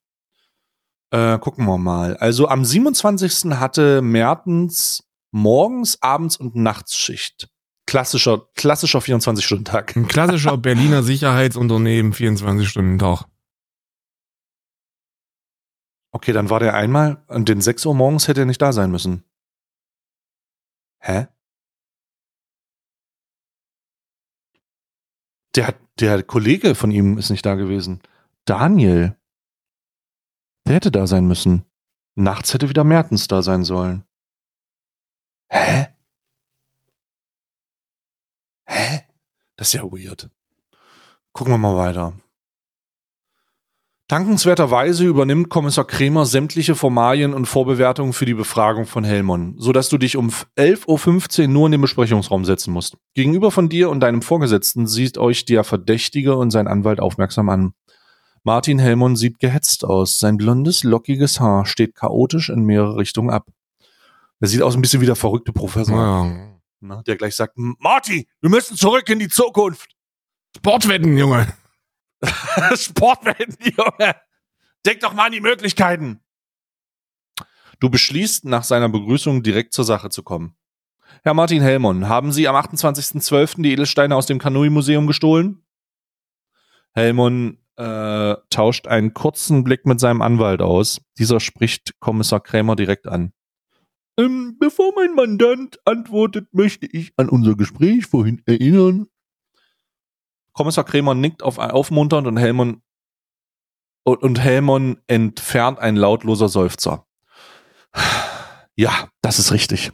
[1.12, 2.18] Äh, gucken wir mal.
[2.18, 3.52] Also am 27.
[3.60, 7.50] hatte Mertens morgens, abends und Nachtsschicht.
[7.86, 9.96] Klassischer, klassischer 24-Stunden-Tag.
[9.96, 13.26] Ein klassischer Berliner Sicherheitsunternehmen, 24 Stunden Tag.
[16.16, 18.92] Okay, dann war der einmal, an den 6 Uhr morgens hätte er nicht da sein
[18.92, 19.24] müssen.
[21.02, 21.28] Hä?
[25.56, 28.02] Der, hat- der Kollege von ihm ist nicht da gewesen.
[28.46, 29.18] Daniel.
[30.68, 31.66] Der hätte da sein müssen.
[32.16, 34.06] Nachts hätte wieder Mertens da sein sollen.
[35.52, 35.88] Hä?
[38.74, 39.02] Hä?
[39.56, 40.30] Das ist ja weird.
[41.32, 42.14] Gucken wir mal weiter.
[44.08, 49.98] Dankenswerterweise übernimmt Kommissar Kremer sämtliche Formalien und Vorbewertungen für die Befragung von Helmon, sodass du
[49.98, 52.98] dich um 11.15 Uhr nur in den Besprechungsraum setzen musst.
[53.14, 57.74] Gegenüber von dir und deinem Vorgesetzten sieht euch der Verdächtige und sein Anwalt aufmerksam an.
[58.44, 60.20] Martin Hellmann sieht gehetzt aus.
[60.20, 63.48] Sein blondes, lockiges Haar steht chaotisch in mehrere Richtungen ab.
[64.42, 66.53] Er sieht aus ein bisschen wie der verrückte Professor, Ja.
[66.84, 69.96] Ne, der gleich sagt, Marty, wir müssen zurück in die Zukunft.
[70.56, 71.48] Sportwetten, Junge.
[72.76, 74.16] Sportwetten, Junge.
[74.86, 76.22] Denk doch mal an die Möglichkeiten.
[77.80, 80.56] Du beschließt, nach seiner Begrüßung direkt zur Sache zu kommen.
[81.24, 83.62] Herr Martin Hellmann, haben Sie am 28.12.
[83.62, 85.64] die Edelsteine aus dem Kanui-Museum gestohlen?
[86.94, 91.02] Hellmann äh, tauscht einen kurzen Blick mit seinem Anwalt aus.
[91.18, 93.34] Dieser spricht Kommissar Krämer direkt an.
[94.18, 99.08] Ähm, bevor mein Mandant antwortet, möchte ich an unser Gespräch vorhin erinnern.
[100.54, 102.82] Kommissar Krämer nickt auf aufmunternd und Hellmann
[104.04, 107.06] und, und Hellmann entfernt ein lautloser Seufzer.
[108.76, 109.92] Ja, das ist richtig.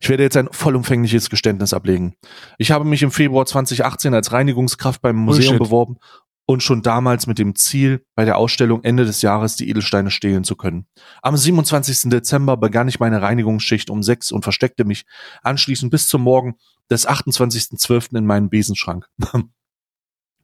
[0.00, 2.14] Ich werde jetzt ein vollumfängliches Geständnis ablegen.
[2.58, 5.58] Ich habe mich im Februar 2018 als Reinigungskraft beim Museum Bullshit.
[5.58, 5.96] beworben
[6.50, 10.42] und schon damals mit dem Ziel, bei der Ausstellung Ende des Jahres die Edelsteine stehlen
[10.42, 10.84] zu können.
[11.22, 12.10] Am 27.
[12.10, 15.06] Dezember begann ich meine Reinigungsschicht um sechs und versteckte mich
[15.44, 16.56] anschließend bis zum Morgen
[16.90, 18.18] des 28.12.
[18.18, 19.06] in meinem Besenschrank.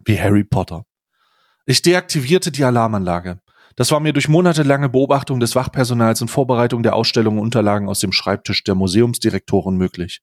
[0.05, 0.85] Wie Harry Potter.
[1.65, 3.41] Ich deaktivierte die Alarmanlage.
[3.75, 7.99] Das war mir durch monatelange Beobachtung des Wachpersonals und Vorbereitung der Ausstellung und Unterlagen aus
[7.99, 10.23] dem Schreibtisch der Museumsdirektorin möglich.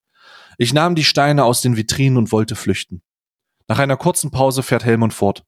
[0.57, 3.01] Ich nahm die Steine aus den Vitrinen und wollte flüchten.
[3.67, 5.43] Nach einer kurzen Pause fährt Helmut fort.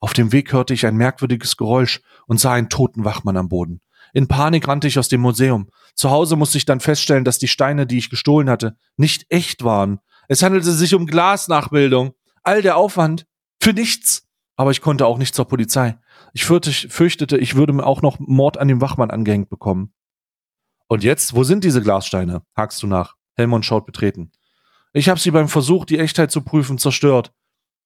[0.00, 3.80] Auf dem Weg hörte ich ein merkwürdiges Geräusch und sah einen toten Wachmann am Boden.
[4.12, 5.68] In Panik rannte ich aus dem Museum.
[5.94, 9.62] Zu Hause musste ich dann feststellen, dass die Steine, die ich gestohlen hatte, nicht echt
[9.62, 10.00] waren.
[10.28, 12.12] Es handelte sich um Glasnachbildung.
[12.42, 13.26] All der Aufwand
[13.60, 14.26] für nichts.
[14.56, 15.98] Aber ich konnte auch nicht zur Polizei.
[16.32, 19.92] Ich fürchte, fürchtete, ich würde auch noch Mord an dem Wachmann angehängt bekommen.
[20.88, 22.42] Und jetzt, wo sind diese Glassteine?
[22.56, 23.14] hakst du nach.
[23.36, 24.32] Helmut schaut betreten.
[24.92, 27.32] Ich habe sie beim Versuch, die Echtheit zu prüfen, zerstört.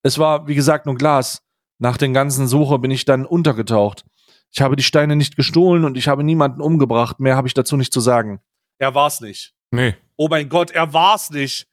[0.02, 1.43] Es war, wie gesagt, nur Glas.
[1.78, 4.04] Nach den ganzen Suche bin ich dann untergetaucht.
[4.50, 7.18] Ich habe die Steine nicht gestohlen und ich habe niemanden umgebracht.
[7.18, 8.40] Mehr habe ich dazu nicht zu sagen.
[8.78, 9.54] Er war's nicht.
[9.70, 9.96] Nee.
[10.16, 11.66] Oh mein Gott, er war's nicht.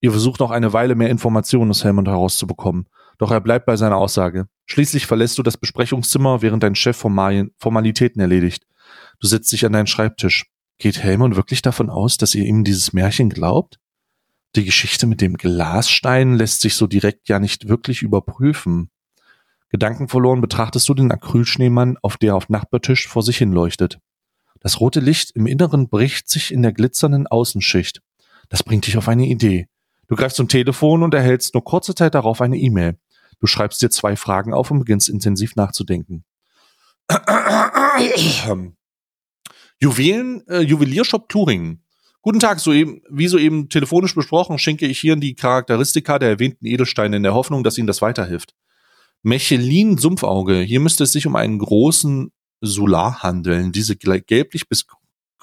[0.00, 2.88] Ihr versucht noch eine Weile mehr Informationen aus Helmut herauszubekommen.
[3.16, 4.48] Doch er bleibt bei seiner Aussage.
[4.66, 8.66] Schließlich verlässt du das Besprechungszimmer, während dein Chef Formalitäten erledigt.
[9.20, 10.46] Du setzt dich an deinen Schreibtisch.
[10.78, 13.78] Geht Helmut wirklich davon aus, dass ihr ihm dieses Märchen glaubt?
[14.56, 18.90] Die Geschichte mit dem Glasstein lässt sich so direkt ja nicht wirklich überprüfen.
[19.70, 23.98] Gedankenverloren betrachtest du den Acrylschneemann, auf der auf Nachbartisch vor sich hin leuchtet.
[24.60, 28.00] Das rote Licht im Inneren bricht sich in der glitzernden Außenschicht.
[28.48, 29.66] Das bringt dich auf eine Idee.
[30.06, 32.96] Du greifst zum Telefon und erhältst nur kurze Zeit darauf eine E-Mail.
[33.40, 36.24] Du schreibst dir zwei Fragen auf und beginnst intensiv nachzudenken.
[39.80, 41.83] Juwelen, äh, Juweliershop Turingen.
[42.24, 47.18] Guten Tag, soeben, wie soeben telefonisch besprochen, schenke ich hier die Charakteristika der erwähnten Edelsteine
[47.18, 48.54] in der Hoffnung, dass Ihnen das weiterhilft.
[49.22, 50.60] Mechelin Sumpfauge.
[50.60, 52.32] Hier müsste es sich um einen großen
[52.62, 53.72] Solar handeln.
[53.72, 54.86] Diese gelblich bis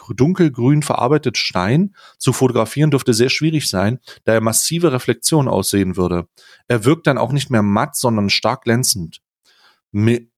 [0.10, 6.30] dunkelgrün verarbeitete Stein zu fotografieren dürfte sehr schwierig sein, da er massive Reflexion aussehen würde.
[6.68, 9.22] Er wirkt dann auch nicht mehr matt, sondern stark glänzend.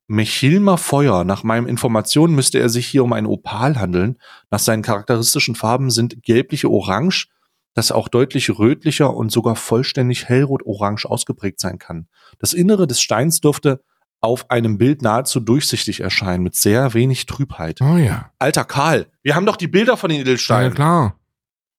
[0.07, 1.23] Mechilmer Feuer.
[1.23, 4.17] Nach meinen Informationen müsste er sich hier um ein Opal handeln.
[4.51, 7.27] Nach seinen charakteristischen Farben sind gelbliche Orange,
[7.73, 12.07] das auch deutlich rötlicher und sogar vollständig hellrot-orange ausgeprägt sein kann.
[12.39, 13.81] Das Innere des Steins dürfte
[14.19, 17.81] auf einem Bild nahezu durchsichtig erscheinen, mit sehr wenig Trübheit.
[17.81, 18.31] Oh ja.
[18.39, 20.73] Alter Karl, wir haben doch die Bilder von den Ja, Edelsteinen.
[20.73, 21.19] klar.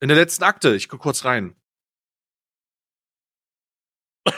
[0.00, 0.74] In der letzten Akte.
[0.74, 1.54] Ich guck kurz rein.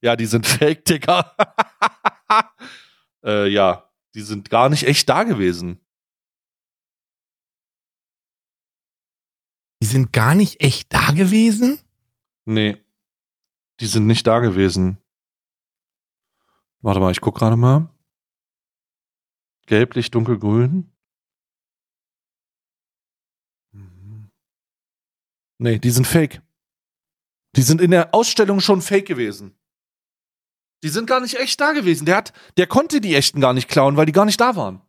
[0.00, 1.34] ja, die sind fake, Digga.
[3.24, 5.80] äh, ja, die sind gar nicht echt da gewesen.
[9.82, 11.80] Die sind gar nicht echt da gewesen?
[12.44, 12.80] Nee.
[13.80, 14.98] Die sind nicht da gewesen.
[16.82, 17.88] Warte mal, ich guck gerade mal.
[19.66, 20.92] Gelblich, dunkelgrün.
[23.72, 24.30] Mhm.
[25.58, 26.42] Nee, die sind fake.
[27.56, 29.56] Die sind in der Ausstellung schon fake gewesen.
[30.82, 32.06] Die sind gar nicht echt da gewesen.
[32.06, 34.82] Der hat, der konnte die echten gar nicht klauen, weil die gar nicht da waren.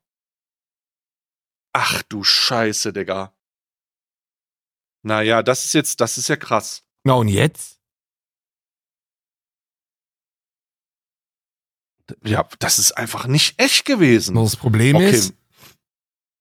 [1.73, 3.36] Ach du Scheiße, Digga.
[5.03, 6.84] Naja, das ist jetzt, das ist ja krass.
[7.03, 7.79] Na und jetzt?
[12.23, 14.36] Ja, das ist einfach nicht echt gewesen.
[14.36, 15.34] Das Problem Okay, ist,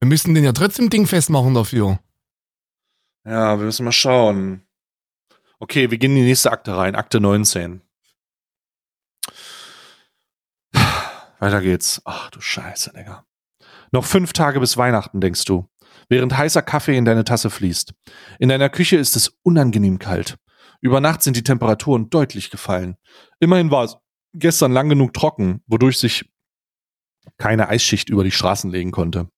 [0.01, 1.99] wir müssen den ja trotzdem Ding festmachen dafür.
[3.25, 4.67] ja, wir müssen mal schauen.
[5.61, 7.81] Okay, wir gehen in die nächste Akte rein, Akte 19.
[11.42, 12.00] Weiter geht's.
[12.05, 13.26] Ach du Scheiße, Digga.
[13.90, 15.68] Noch fünf Tage bis Weihnachten, denkst du,
[16.09, 17.92] während heißer Kaffee in deine Tasse fließt.
[18.38, 20.37] In deiner Küche ist es unangenehm kalt.
[20.81, 22.94] Über Nacht sind die Temperaturen deutlich gefallen.
[23.40, 23.96] Immerhin war es
[24.33, 26.31] gestern lang genug trocken, wodurch sich
[27.38, 29.28] keine Eisschicht über die Straßen legen konnte.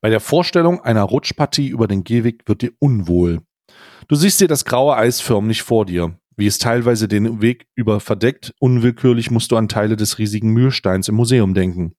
[0.00, 3.40] Bei der Vorstellung einer Rutschpartie über den Gehweg wird dir unwohl.
[4.08, 8.00] Du siehst dir das graue Eis förmlich vor dir, wie es teilweise den Weg über
[8.00, 8.54] verdeckt.
[8.58, 11.94] Unwillkürlich musst du an Teile des riesigen Mühlsteins im Museum denken.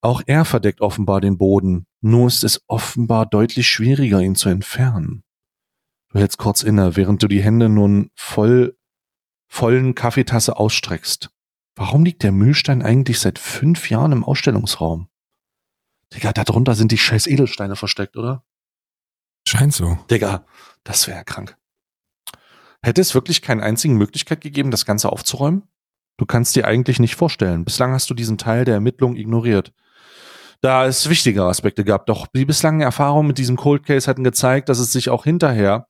[0.00, 5.24] Auch er verdeckt offenbar den Boden, nur ist es offenbar deutlich schwieriger, ihn zu entfernen.
[6.10, 8.76] Du hältst kurz inne, während du die Hände nun voll
[9.48, 11.30] vollen Kaffeetasse ausstreckst.
[11.74, 15.08] Warum liegt der Mühlstein eigentlich seit fünf Jahren im Ausstellungsraum?
[16.14, 18.44] Digga, da drunter sind die scheiß Edelsteine versteckt, oder?
[19.46, 19.98] Scheint so.
[20.10, 20.44] Digga,
[20.84, 21.56] das wäre krank.
[22.82, 25.64] Hätte es wirklich keine einzige Möglichkeit gegeben, das Ganze aufzuräumen?
[26.16, 27.64] Du kannst dir eigentlich nicht vorstellen.
[27.64, 29.72] Bislang hast du diesen Teil der Ermittlung ignoriert.
[30.60, 34.68] Da es wichtige Aspekte gab, doch die bislangen Erfahrungen mit diesem Cold Case hatten gezeigt,
[34.68, 35.86] dass es sich auch hinterher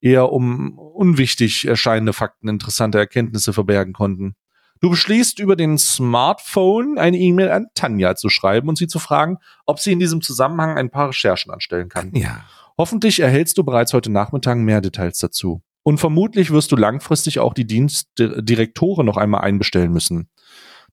[0.00, 4.36] eher um unwichtig erscheinende Fakten interessante Erkenntnisse verbergen konnten.
[4.80, 9.38] Du beschließt über den Smartphone eine E-Mail an Tanja zu schreiben und sie zu fragen,
[9.66, 12.10] ob sie in diesem Zusammenhang ein paar Recherchen anstellen kann.
[12.14, 12.44] Ja.
[12.76, 15.62] Hoffentlich erhältst du bereits heute Nachmittag mehr Details dazu.
[15.84, 20.30] Und vermutlich wirst du langfristig auch die Dienstdirektoren noch einmal einbestellen müssen.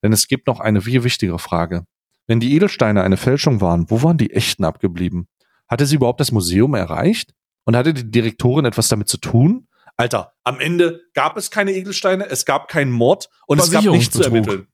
[0.03, 1.85] Denn es gibt noch eine viel wichtigere Frage.
[2.27, 5.27] Wenn die Edelsteine eine Fälschung waren, wo waren die echten abgeblieben?
[5.67, 7.33] Hatte sie überhaupt das Museum erreicht?
[7.63, 9.67] Und hatte die Direktorin etwas damit zu tun?
[9.95, 14.15] Alter, am Ende gab es keine Edelsteine, es gab keinen Mord und es gab nichts
[14.15, 14.67] zu ermitteln.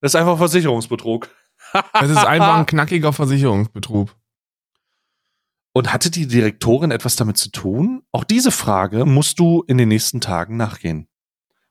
[0.00, 1.28] Das ist einfach Versicherungsbetrug.
[2.00, 4.14] Es ist einfach ein knackiger Versicherungsbetrug.
[5.78, 8.02] Und hatte die Direktorin etwas damit zu tun?
[8.10, 11.06] Auch diese Frage musst du in den nächsten Tagen nachgehen.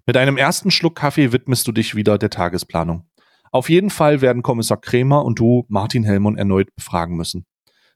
[0.06, 3.04] Mit einem ersten Schluck Kaffee widmest du dich wieder der Tagesplanung.
[3.52, 7.46] Auf jeden Fall werden Kommissar Krämer und du Martin Hellmann erneut befragen müssen.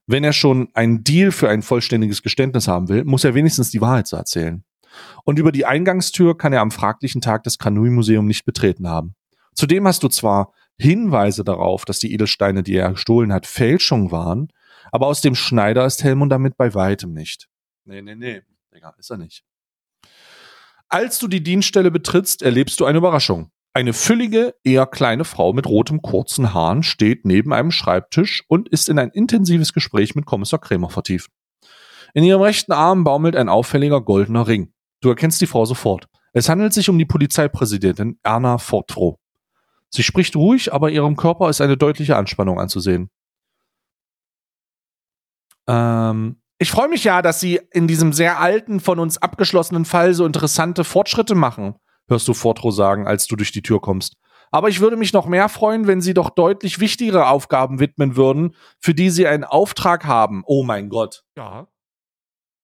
[0.05, 3.79] Wenn er schon einen Deal für ein vollständiges Geständnis haben will, muss er wenigstens die
[3.79, 4.65] Wahrheit zu erzählen.
[5.23, 9.15] Und über die Eingangstür kann er am fraglichen Tag das Kanui-Museum nicht betreten haben.
[9.55, 14.49] Zudem hast du zwar Hinweise darauf, dass die Edelsteine, die er gestohlen hat, Fälschung waren,
[14.91, 17.47] aber aus dem Schneider ist Helmut damit bei weitem nicht.
[17.85, 18.41] Nee, nee, nee,
[18.73, 19.43] Digga, ist er nicht.
[20.89, 23.51] Als du die Dienststelle betrittst, erlebst du eine Überraschung.
[23.73, 28.89] Eine füllige, eher kleine Frau mit rotem kurzen Haaren steht neben einem Schreibtisch und ist
[28.89, 31.31] in ein intensives Gespräch mit Kommissar Krämer vertieft.
[32.13, 34.73] In ihrem rechten Arm baumelt ein auffälliger goldener Ring.
[34.99, 36.07] Du erkennst die Frau sofort.
[36.33, 39.17] Es handelt sich um die Polizeipräsidentin Erna Fortfroh.
[39.89, 43.09] Sie spricht ruhig, aber ihrem Körper ist eine deutliche Anspannung anzusehen.
[45.71, 50.13] Ähm, ich freue mich ja, dass Sie in diesem sehr alten, von uns abgeschlossenen Fall
[50.13, 51.75] so interessante Fortschritte machen
[52.11, 54.17] hörst du Fortro sagen, als du durch die Tür kommst.
[54.51, 58.55] Aber ich würde mich noch mehr freuen, wenn sie doch deutlich wichtigere Aufgaben widmen würden,
[58.79, 60.43] für die sie einen Auftrag haben.
[60.45, 61.23] Oh mein Gott.
[61.37, 61.67] Ja.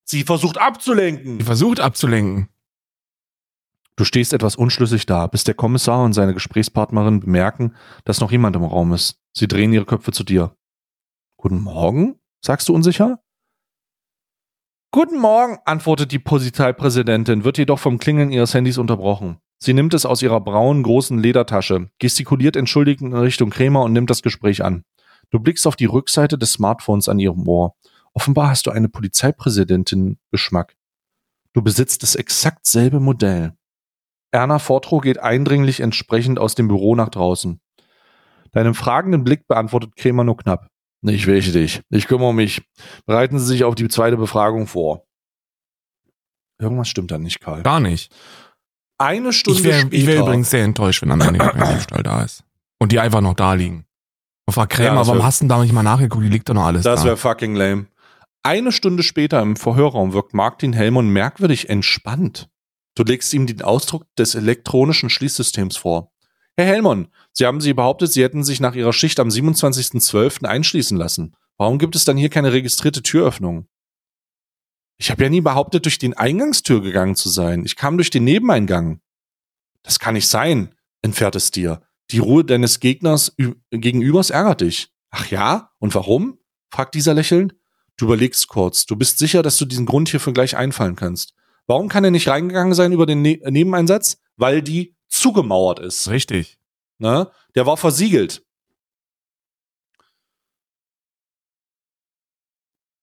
[0.04, 1.40] Sie versucht abzulenken.
[1.40, 2.50] Sie versucht abzulenken.
[3.96, 8.56] Du stehst etwas unschlüssig da, bis der Kommissar und seine Gesprächspartnerin bemerken, dass noch jemand
[8.56, 9.22] im Raum ist.
[9.34, 10.56] Sie drehen ihre Köpfe zu dir.
[11.38, 12.20] Guten Morgen?
[12.42, 13.20] Sagst du unsicher?
[14.92, 19.38] Guten Morgen, antwortet die Polizeipräsidentin, wird jedoch vom Klingeln ihres Handys unterbrochen.
[19.60, 24.10] Sie nimmt es aus ihrer braunen, großen Ledertasche, gestikuliert entschuldigend in Richtung Krämer und nimmt
[24.10, 24.84] das Gespräch an.
[25.30, 27.76] Du blickst auf die Rückseite des Smartphones an ihrem Ohr.
[28.14, 30.76] Offenbar hast du eine Polizeipräsidentin-Geschmack.
[31.54, 33.54] Du besitzt das exakt selbe Modell.
[34.32, 37.60] Erna Fortro geht eindringlich entsprechend aus dem Büro nach draußen.
[38.52, 40.70] Deinem fragenden Blick beantwortet Krämer nur knapp.
[41.02, 41.82] Ich wäche dich.
[41.90, 42.62] Ich kümmere mich.
[43.06, 45.06] Bereiten Sie sich auf die zweite Befragung vor.
[46.60, 47.62] Irgendwas stimmt da nicht, Karl.
[47.64, 48.14] Gar nicht.
[48.98, 50.08] Eine Stunde Ich wäre später.
[50.08, 52.44] wär übrigens sehr enttäuscht, wenn Ende kein Diebstahl da ist.
[52.80, 53.86] Und die einfach noch da liegen.
[54.48, 56.24] Und Ja, Krämer, das warum wär- hast du denn da nicht mal nachgeguckt?
[56.24, 57.06] Die liegt doch noch alles das da.
[57.08, 57.88] wäre fucking lame.
[58.44, 62.50] Eine Stunde später im Verhörraum wirkt Martin Hellmann merkwürdig entspannt.
[62.96, 66.12] Du legst ihm den Ausdruck des elektronischen Schließsystems vor.
[66.60, 70.46] Herr Hellmann, Sie haben Sie behauptet, Sie hätten sich nach Ihrer Schicht am 27.12.
[70.46, 71.36] einschließen lassen.
[71.58, 73.68] Warum gibt es dann hier keine registrierte Türöffnung?
[74.98, 77.64] Ich habe ja nie behauptet, durch den Eingangstür gegangen zu sein.
[77.64, 79.02] Ich kam durch den Nebeneingang.
[79.84, 81.84] Das kann nicht sein, entfährt es dir.
[82.10, 83.36] Die Ruhe deines Gegners
[83.70, 84.92] gegenübers ärgert dich.
[85.12, 85.72] Ach ja?
[85.78, 86.40] Und warum?
[86.72, 87.56] fragt dieser lächelnd.
[87.98, 88.88] Du überlegst kurz.
[88.88, 91.36] Du bist sicher, dass du diesen Grund hierfür gleich einfallen kannst.
[91.68, 94.18] Warum kann er nicht reingegangen sein über den ne Nebeneinsatz?
[94.38, 96.10] Weil die zugemauert ist.
[96.10, 96.58] Richtig.
[97.00, 97.30] Ne?
[97.56, 98.44] Der war versiegelt.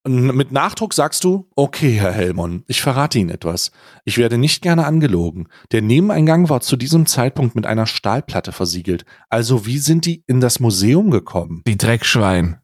[0.06, 3.70] Mit Nachdruck sagst du, okay, Herr Hellmann, ich verrate Ihnen etwas.
[4.04, 5.48] Ich werde nicht gerne angelogen.
[5.72, 9.06] Der Nebeneingang war zu diesem Zeitpunkt mit einer Stahlplatte versiegelt.
[9.30, 11.62] Also wie sind die in das Museum gekommen?
[11.66, 12.58] Die Dreckschwein.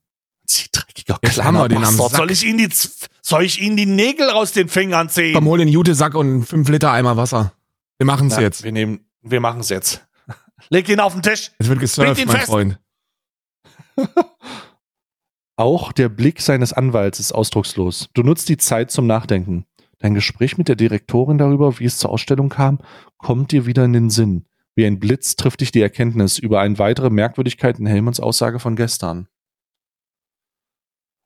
[0.44, 1.94] Sie dreckiger wir den am.
[1.94, 2.10] Sack.
[2.10, 2.68] Soll ich Ihnen die,
[3.22, 5.32] soll ich Ihnen die Nägel aus den Fingern ziehen?
[5.32, 7.54] Komm, hol den Jutesack und 5 Liter Eimer Wasser.
[7.96, 8.64] Wir machen's Na, jetzt.
[8.64, 10.06] Wir nehmen, wir machen's jetzt.
[10.68, 11.52] Leg ihn auf den Tisch.
[11.58, 12.46] Es wird gesurft, mein fest.
[12.46, 12.78] Freund.
[15.56, 18.08] Auch der Blick seines Anwalts ist ausdruckslos.
[18.14, 19.66] Du nutzt die Zeit zum Nachdenken.
[19.98, 22.78] Dein Gespräch mit der Direktorin darüber, wie es zur Ausstellung kam,
[23.18, 24.46] kommt dir wieder in den Sinn.
[24.74, 28.76] Wie ein Blitz trifft dich die Erkenntnis über eine weitere Merkwürdigkeit in Helmunds Aussage von
[28.76, 29.28] gestern.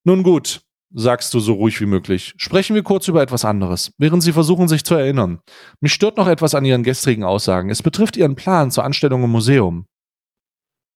[0.02, 0.62] Nun gut,
[0.96, 2.34] sagst du so ruhig wie möglich.
[2.36, 5.40] Sprechen wir kurz über etwas anderes, während sie versuchen, sich zu erinnern.
[5.80, 7.68] Mich stört noch etwas an ihren gestrigen Aussagen.
[7.68, 9.86] Es betrifft ihren Plan zur Anstellung im Museum.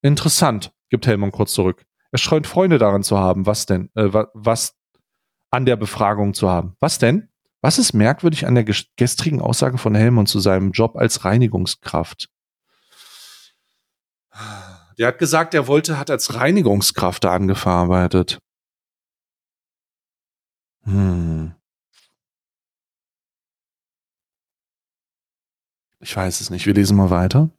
[0.01, 1.85] Interessant, gibt Helmut kurz zurück.
[2.13, 3.45] Er scheint Freunde daran zu haben.
[3.45, 3.91] Was denn?
[3.95, 4.75] Äh, wa was
[5.51, 6.77] an der Befragung zu haben?
[6.81, 7.29] Was denn?
[7.61, 12.29] Was ist merkwürdig an der ges- gestrigen Aussage von Helmut zu seinem Job als Reinigungskraft?
[14.99, 18.39] Der hat gesagt, er wollte, hat als Reinigungskraft da angearbeitet.
[20.89, 21.53] Hm.
[26.01, 26.67] Ich weiß es nicht.
[26.67, 27.51] Wir lesen mal weiter.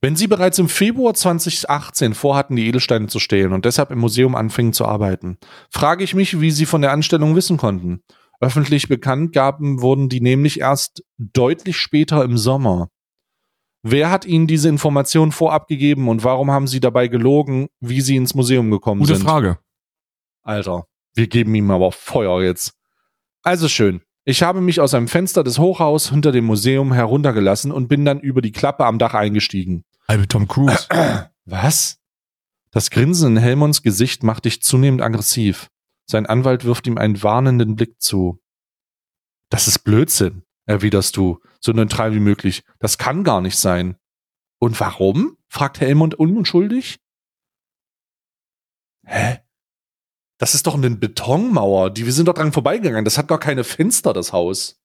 [0.00, 4.34] Wenn Sie bereits im Februar 2018 vorhatten, die Edelsteine zu stehlen und deshalb im Museum
[4.34, 5.36] anfingen zu arbeiten,
[5.70, 8.02] frage ich mich, wie Sie von der Anstellung wissen konnten.
[8.40, 12.88] Öffentlich bekannt gaben wurden die nämlich erst deutlich später im Sommer.
[13.82, 18.16] Wer hat Ihnen diese Information vorab gegeben und warum haben Sie dabei gelogen, wie Sie
[18.16, 19.24] ins Museum gekommen Gute sind?
[19.26, 19.58] Frage.
[20.42, 22.74] Alter, wir geben ihm aber Feuer jetzt.
[23.42, 24.02] Also schön.
[24.24, 28.20] Ich habe mich aus einem Fenster des Hochhaus hinter dem Museum heruntergelassen und bin dann
[28.20, 29.84] über die Klappe am Dach eingestiegen.
[30.06, 30.86] Halbe Tom Cruise.
[31.46, 31.98] Was?
[32.70, 35.70] Das Grinsen in Helmonds Gesicht macht dich zunehmend aggressiv.
[36.06, 38.40] Sein Anwalt wirft ihm einen warnenden Blick zu.
[39.48, 42.62] Das ist Blödsinn, erwiderst du, so neutral wie möglich.
[42.78, 43.96] Das kann gar nicht sein.
[44.58, 45.38] Und warum?
[45.48, 47.00] fragt Helmond unschuldig.
[49.04, 49.40] Hä?
[50.40, 51.90] Das ist doch eine Betonmauer.
[51.90, 53.04] Die, wir sind doch dran vorbeigegangen.
[53.04, 54.80] Das hat gar keine Fenster, das Haus.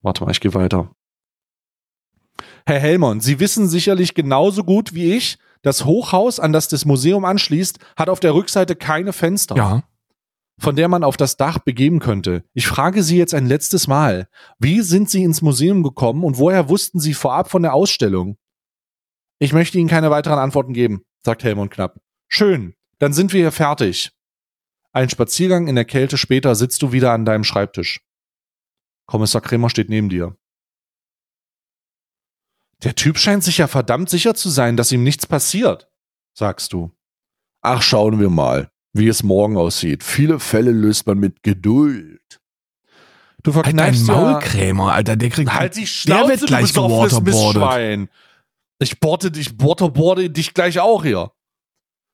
[0.00, 0.90] Warte mal, ich gehe weiter.
[2.66, 7.24] Herr Helmond, Sie wissen sicherlich genauso gut wie ich, das Hochhaus, an das das Museum
[7.24, 9.84] anschließt, hat auf der Rückseite keine Fenster, ja.
[10.58, 12.42] von der man auf das Dach begeben könnte.
[12.54, 14.26] Ich frage Sie jetzt ein letztes Mal.
[14.58, 18.38] Wie sind Sie ins Museum gekommen und woher wussten Sie vorab von der Ausstellung?
[19.38, 22.00] Ich möchte Ihnen keine weiteren Antworten geben, sagt Helmond knapp.
[22.26, 24.12] Schön, dann sind wir hier fertig.
[24.92, 28.00] Ein Spaziergang in der Kälte später sitzt du wieder an deinem Schreibtisch.
[29.06, 30.36] Kommissar Kremer steht neben dir.
[32.84, 35.90] Der Typ scheint sich ja verdammt sicher zu sein, dass ihm nichts passiert,
[36.32, 36.92] sagst du.
[37.60, 40.04] Ach, schauen wir mal, wie es morgen aussieht.
[40.04, 42.40] Viele Fälle löst man mit Geduld.
[43.42, 45.16] Du Halt dein verkneifst ja, Maulkrämer, Alter.
[45.16, 45.52] Der kriegt.
[45.52, 47.62] Halt die Der Schnauze, wird du gleich besoffenes gewaterboardet.
[47.62, 48.08] Mistschwein.
[48.78, 51.32] Ich borte dich, waterboarde dich gleich auch hier.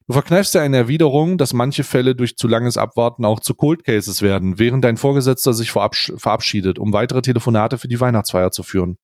[0.08, 3.84] Du verkneifst dir eine Erwiderung, dass manche Fälle durch zu langes Abwarten auch zu Cold
[3.84, 8.62] Cases werden, während dein Vorgesetzter sich verabsch verabschiedet, um weitere Telefonate für die Weihnachtsfeier zu
[8.62, 8.96] führen.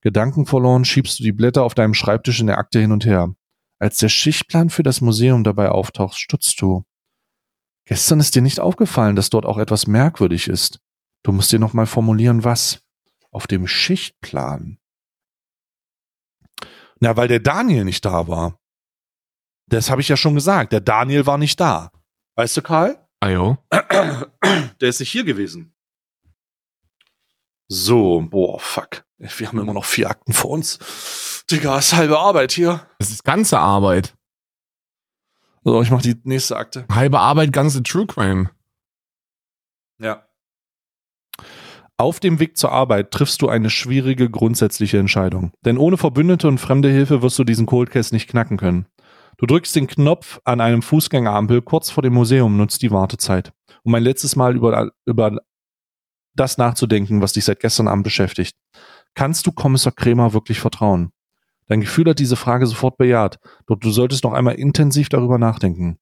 [0.00, 3.36] Gedankenverloren schiebst du die Blätter auf deinem Schreibtisch in der Akte hin und her.
[3.78, 6.84] Als der Schichtplan für das Museum dabei auftaucht, stutzt du.
[7.84, 10.80] Gestern ist dir nicht aufgefallen, dass dort auch etwas merkwürdig ist.
[11.22, 12.82] Du musst dir nochmal formulieren, was.
[13.30, 14.78] Auf dem Schichtplan.
[16.98, 18.59] Na, weil der Daniel nicht da war.
[19.70, 20.72] Das habe ich ja schon gesagt.
[20.72, 21.92] Der Daniel war nicht da.
[22.36, 22.98] Weißt du, Karl?
[23.20, 23.58] Ayo.
[24.80, 25.74] Der ist nicht hier gewesen.
[27.68, 29.04] So, boah, fuck.
[29.18, 31.44] Wir haben immer noch vier Akten vor uns.
[31.50, 32.86] Digga, ist halbe Arbeit hier.
[32.98, 34.14] Das ist ganze Arbeit.
[35.62, 36.86] So, ich mach die nächste Akte.
[36.90, 38.50] Halbe Arbeit, ganze True Crime.
[39.98, 40.26] Ja.
[41.96, 45.52] Auf dem Weg zur Arbeit triffst du eine schwierige grundsätzliche Entscheidung.
[45.64, 48.86] Denn ohne Verbündete und fremde Hilfe wirst du diesen Cold Case nicht knacken können.
[49.36, 53.52] Du drückst den Knopf an einem Fußgängerampel kurz vor dem Museum, nutzt die Wartezeit,
[53.82, 55.38] um ein letztes Mal über, über
[56.34, 58.56] das nachzudenken, was dich seit gestern Abend beschäftigt.
[59.14, 61.12] Kannst du Kommissar Kremer wirklich vertrauen?
[61.66, 65.98] Dein Gefühl hat diese Frage sofort bejaht, doch du solltest noch einmal intensiv darüber nachdenken.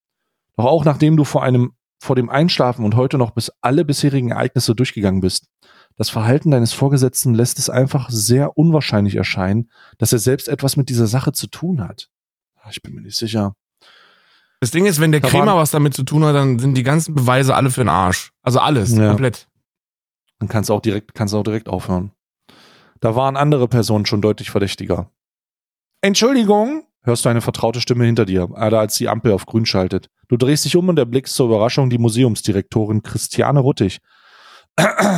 [0.57, 4.31] Doch auch nachdem du vor einem vor dem Einschlafen und heute noch bis alle bisherigen
[4.31, 5.49] Ereignisse durchgegangen bist.
[5.97, 10.89] Das Verhalten deines Vorgesetzten lässt es einfach sehr unwahrscheinlich erscheinen, dass er selbst etwas mit
[10.89, 12.09] dieser Sache zu tun hat.
[12.71, 13.55] Ich bin mir nicht sicher.
[14.61, 16.83] Das Ding ist, wenn der Da Krämer was damit zu tun hat, dann sind die
[16.83, 18.33] ganzen Beweise alle für den Arsch.
[18.43, 19.09] Also alles, Ja.
[19.09, 19.47] komplett.
[20.41, 22.13] Dann kannst du auch direkt, kannst du auch direkt aufhören.
[23.01, 25.11] Da waren andere Personen schon deutlich verdächtiger.
[26.01, 30.09] Entschuldigung, hörst du eine vertraute Stimme hinter dir, Alter, als die Ampel auf grün schaltet.
[30.29, 33.99] Du drehst dich um und erblickst zur Überraschung die Museumsdirektorin Christiane Ruttig.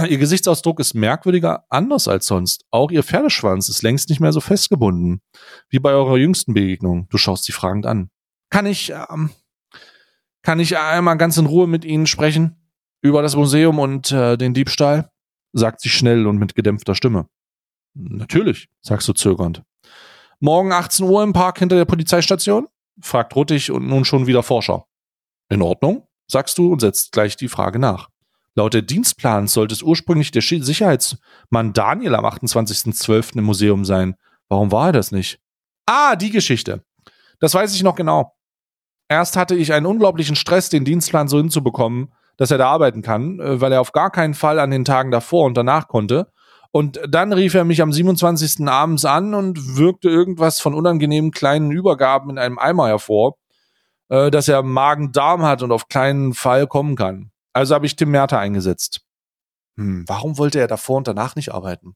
[0.08, 2.64] Ihr Gesichtsausdruck ist merkwürdiger anders als sonst.
[2.70, 5.20] Auch ihr Pferdeschwanz ist längst nicht mehr so festgebunden.
[5.68, 7.08] Wie bei eurer jüngsten Begegnung.
[7.10, 8.10] Du schaust sie fragend an.
[8.50, 9.30] Kann ich, ähm,
[10.42, 12.56] kann ich einmal ganz in Ruhe mit Ihnen sprechen?
[13.02, 15.10] Über das Museum und äh, den Diebstahl?
[15.52, 17.26] sagt sie schnell und mit gedämpfter Stimme.
[17.94, 19.62] Natürlich, sagst du zögernd.
[20.38, 22.68] Morgen 18 Uhr im Park hinter der Polizeistation?
[23.02, 24.86] fragt Ruttig und nun schon wieder Forscher.
[25.48, 28.08] In Ordnung, sagst du und setzt gleich die Frage nach.
[28.54, 33.38] Laut der Dienstplans sollte es ursprünglich der Sicherheitsmann Daniel am 28.12.
[33.38, 34.16] im Museum sein.
[34.48, 35.38] Warum war er das nicht?
[35.86, 36.84] Ah, die Geschichte.
[37.38, 38.34] Das weiß ich noch genau.
[39.08, 43.40] Erst hatte ich einen unglaublichen Stress, den Dienstplan so hinzubekommen, dass er da arbeiten kann,
[43.40, 46.28] äh, weil er auf gar keinen Fall an den Tagen davor und danach konnte.
[46.72, 48.68] Und dann rief er mich am 27.
[48.68, 53.36] abends an und wirkte irgendwas von unangenehmen kleinen Übergaben in einem Eimer hervor,
[54.08, 57.32] äh, dass er Magen-Darm hat und auf keinen Fall kommen kann.
[57.52, 59.00] Also habe ich Tim Merter eingesetzt.
[59.76, 61.94] Hm, warum wollte er davor und danach nicht arbeiten?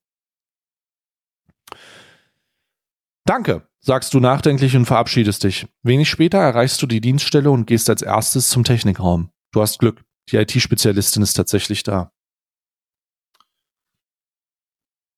[3.27, 5.67] Danke, sagst du nachdenklich und verabschiedest dich.
[5.83, 9.31] Wenig später erreichst du die Dienststelle und gehst als erstes zum Technikraum.
[9.53, 10.05] Du hast Glück.
[10.31, 12.11] Die IT-Spezialistin ist tatsächlich da.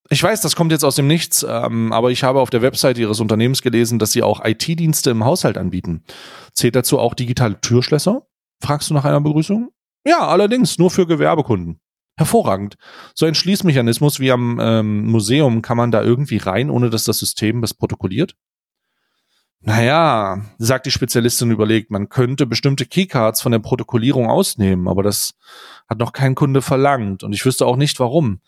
[0.08, 3.00] Ich weiß, das kommt jetzt aus dem Nichts, ähm, aber ich habe auf der Webseite
[3.00, 6.04] Ihres Unternehmens gelesen, dass Sie auch IT-Dienste im Haushalt anbieten.
[6.52, 8.26] Zählt dazu auch digitale Türschlösser?
[8.62, 9.72] Fragst du nach einer Begrüßung?
[10.06, 11.80] Ja, allerdings nur für Gewerbekunden.
[12.16, 12.76] Hervorragend.
[13.14, 17.18] So ein Schließmechanismus wie am ähm, Museum kann man da irgendwie rein, ohne dass das
[17.18, 18.36] System das protokolliert?
[19.60, 25.34] Naja, sagt die Spezialistin überlegt, man könnte bestimmte Keycards von der Protokollierung ausnehmen, aber das
[25.88, 28.40] hat noch kein Kunde verlangt und ich wüsste auch nicht, warum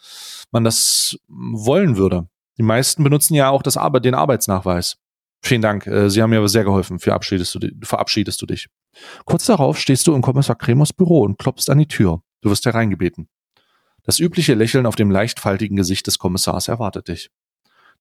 [0.53, 2.29] man das wollen würde.
[2.57, 4.99] Die meisten benutzen ja auch das Ar den Arbeitsnachweis.
[5.43, 6.99] Vielen Dank, äh, Sie haben mir aber sehr geholfen.
[6.99, 8.69] Verabschiedest du, verabschiedest du dich.
[9.25, 12.23] Kurz darauf stehst du in Kommissar Kremers Büro und klopfst an die Tür.
[12.41, 13.29] Du wirst hereingebeten.
[14.05, 17.31] Das übliche Lächeln auf dem leichtfaltigen Gesicht des Kommissars erwartet dich.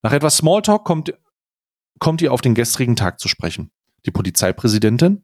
[0.01, 1.13] Nach etwas Smalltalk kommt,
[1.99, 3.71] kommt ihr auf den gestrigen Tag zu sprechen.
[4.05, 5.23] Die Polizeipräsidentin?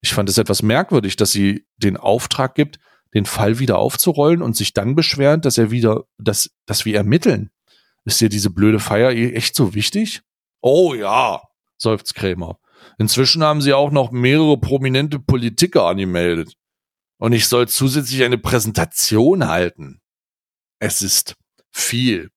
[0.00, 2.78] Ich fand es etwas merkwürdig, dass sie den Auftrag gibt,
[3.14, 7.50] den Fall wieder aufzurollen und sich dann beschwert, dass er wieder, dass, dass wir ermitteln.
[8.04, 10.22] Ist dir diese blöde Feier echt so wichtig?
[10.60, 11.42] Oh ja,
[11.82, 12.58] seufzt Krämer.
[12.98, 16.54] Inzwischen haben sie auch noch mehrere prominente Politiker angemeldet.
[17.18, 20.00] Und ich soll zusätzlich eine Präsentation halten.
[20.78, 21.36] Es ist
[21.70, 22.30] viel.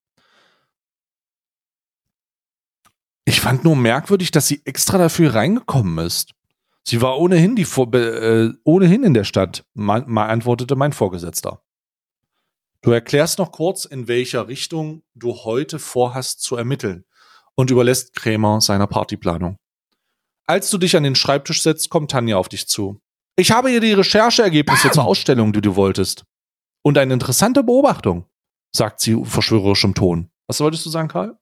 [3.23, 6.33] Ich fand nur merkwürdig, dass sie extra dafür reingekommen ist.
[6.83, 11.63] Sie war ohnehin, die, äh, ohnehin in der Stadt, antwortete mein Vorgesetzter.
[12.81, 17.05] Du erklärst noch kurz, in welcher Richtung du heute vorhast zu ermitteln
[17.55, 19.57] und überlässt Krämer seiner Partyplanung.
[20.47, 22.99] Als du dich an den Schreibtisch setzt, kommt Tanja auf dich zu.
[23.35, 26.23] Ich habe hier die Rechercheergebnisse zur Ausstellung, die du wolltest.
[26.83, 28.25] Und eine interessante Beobachtung,
[28.71, 30.29] sagt sie verschwörerischem Ton.
[30.47, 31.37] Was wolltest du sagen, Karl?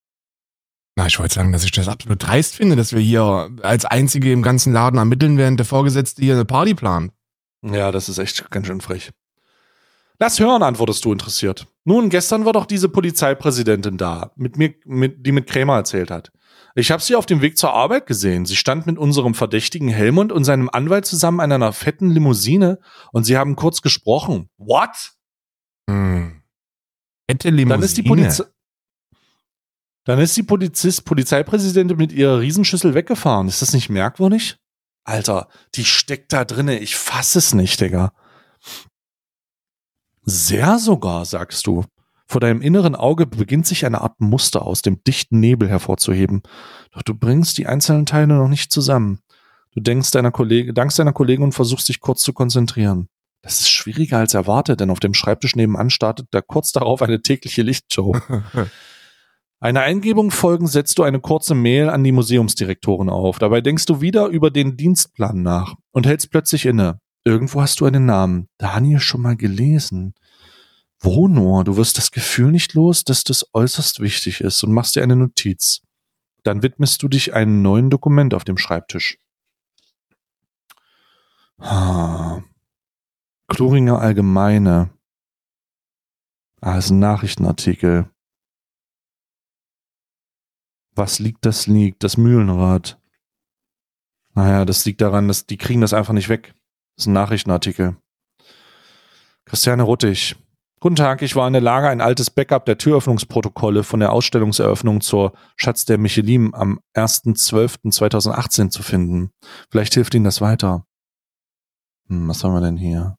[0.96, 4.32] Na, ich wollte sagen, dass ich das absolut dreist finde, dass wir hier als Einzige
[4.32, 7.12] im ganzen Laden ermitteln, während der Vorgesetzte hier eine Party plant.
[7.64, 9.12] Ja, das ist echt ganz schön frech.
[10.20, 11.68] Lass hören, antwortest du interessiert.
[11.86, 16.32] Nun, gestern war doch diese Polizeipräsidentin da, mit mir, mit, die mit Krämer erzählt hat.
[16.76, 18.46] Ich habe sie auf dem Weg zur Arbeit gesehen.
[18.46, 22.80] Sie stand mit unserem verdächtigen Helmut und seinem Anwalt zusammen in einer fetten Limousine
[23.12, 24.50] und sie haben kurz gesprochen.
[24.58, 25.14] What?
[25.90, 26.42] Hm.
[27.30, 27.76] Fette Limousine.
[27.76, 28.44] Dann ist die Polizei.
[30.06, 33.48] Dann ist die Polizist, Polizeipräsidentin mit ihrer Riesenschüssel weggefahren.
[33.48, 34.58] Ist das nicht merkwürdig?
[35.06, 36.80] Alter, die steckt da drinne.
[36.80, 38.14] Ich fass es nicht, Digga.
[40.26, 41.86] Sehr sogar, sagst du.
[42.26, 46.42] Vor deinem inneren Auge beginnt sich eine Art Muster aus dem dichten Nebel hervorzuheben.
[46.92, 49.20] Doch du bringst die einzelnen Teile noch nicht zusammen.
[49.74, 53.08] Du denkst deiner Kollege, dankst deiner Kollegin und versuchst dich kurz zu konzentrieren.
[53.42, 57.22] Das ist schwieriger als erwartet, denn auf dem Schreibtisch nebenan startet da kurz darauf eine
[57.22, 58.16] tägliche Lichtshow.
[59.60, 63.40] Einer Eingebung folgen setzt du eine kurze Mail an die Museumsdirektorin auf.
[63.40, 67.00] Dabei denkst du wieder über den Dienstplan nach und hältst plötzlich inne.
[67.26, 68.50] Irgendwo hast du einen Namen.
[68.58, 70.14] Daniel schon mal gelesen.
[71.00, 71.64] Wo nur?
[71.64, 75.16] Du wirst das Gefühl nicht los, dass das äußerst wichtig ist und machst dir eine
[75.16, 75.82] Notiz.
[76.44, 79.18] Dann widmest du dich einem neuen Dokument auf dem Schreibtisch.
[81.60, 82.42] Ah.
[83.48, 84.90] Kluringer Allgemeine.
[86.60, 88.10] Ah, ist ein Nachrichtenartikel.
[90.96, 92.04] Was liegt, das liegt.
[92.04, 93.00] Das Mühlenrad.
[94.36, 96.54] Naja, das liegt daran, dass die kriegen das einfach nicht weg.
[96.96, 97.98] Das ist ein Nachrichtenartikel.
[99.46, 100.36] Christiane Ruttig.
[100.80, 105.00] Guten Tag, ich war in der Lage, ein altes Backup der Türöffnungsprotokolle von der Ausstellungseröffnung
[105.00, 109.32] zur Schatz der Michelin am 1.12.2018 zu finden.
[109.72, 110.86] Vielleicht hilft Ihnen das weiter.
[112.10, 113.18] Hm, was haben wir denn hier?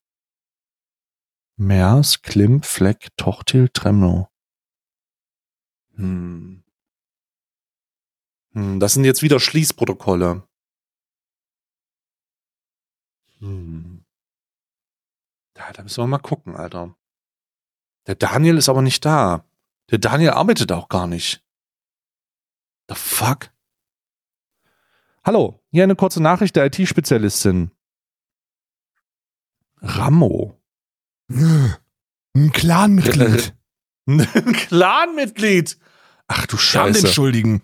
[1.56, 4.28] Mers, Klim, Fleck, Tochtil, Tremno.
[5.94, 6.64] Hm.
[8.52, 10.46] Hm, das sind jetzt wieder Schließprotokolle.
[13.44, 14.04] Hm.
[15.56, 16.96] Ja, da müssen wir mal gucken, Alter.
[18.06, 19.44] Der Daniel ist aber nicht da.
[19.90, 21.44] Der Daniel arbeitet auch gar nicht.
[22.88, 23.50] The fuck?
[25.24, 27.70] Hallo, hier eine kurze Nachricht der IT-Spezialistin.
[29.80, 30.58] Rammo.
[31.28, 33.54] Ein Clanmitglied.
[34.06, 35.78] Ein Clanmitglied.
[36.28, 37.60] Ach du Scham den Scheiße.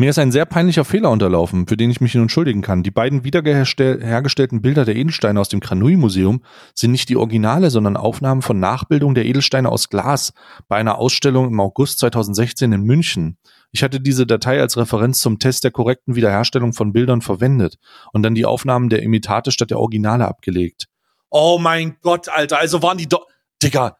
[0.00, 2.82] Mir ist ein sehr peinlicher Fehler unterlaufen, für den ich mich entschuldigen kann.
[2.82, 6.42] Die beiden wiederhergestellten Bilder der Edelsteine aus dem Granui-Museum
[6.74, 10.32] sind nicht die Originale, sondern Aufnahmen von Nachbildungen der Edelsteine aus Glas
[10.68, 13.36] bei einer Ausstellung im August 2016 in München.
[13.72, 17.76] Ich hatte diese Datei als Referenz zum Test der korrekten Wiederherstellung von Bildern verwendet
[18.14, 20.86] und dann die Aufnahmen der Imitate statt der Originale abgelegt.
[21.28, 23.26] Oh mein Gott, Alter, also waren die doch.
[23.62, 23.98] Digga,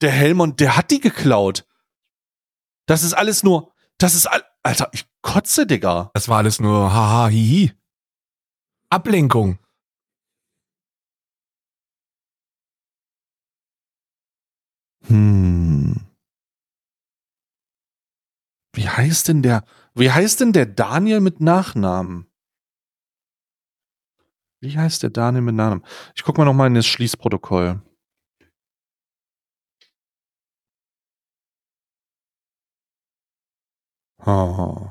[0.00, 1.66] der Helmond, der hat die geklaut.
[2.86, 3.72] Das ist alles nur.
[3.98, 4.44] Das ist all.
[4.68, 6.10] Alter, ich kotze, Digga.
[6.12, 7.72] Das war alles nur haha, hihi.
[8.90, 9.58] Ablenkung.
[15.06, 16.06] Hm.
[18.74, 19.64] Wie heißt denn der,
[19.94, 22.26] wie heißt denn der Daniel mit Nachnamen?
[24.60, 25.84] Wie heißt der Daniel mit Nachnamen?
[26.14, 27.80] Ich guck mal noch mal in das Schließprotokoll.
[34.28, 34.90] Oh.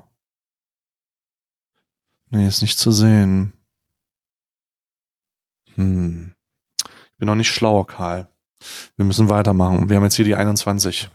[2.32, 3.54] Nee, ist nicht zu sehen.
[5.76, 6.34] Hm.
[6.80, 8.30] Ich bin noch nicht schlauer, Karl.
[8.96, 9.90] Wir müssen weitermachen.
[9.90, 11.12] Wir haben jetzt hier die 21.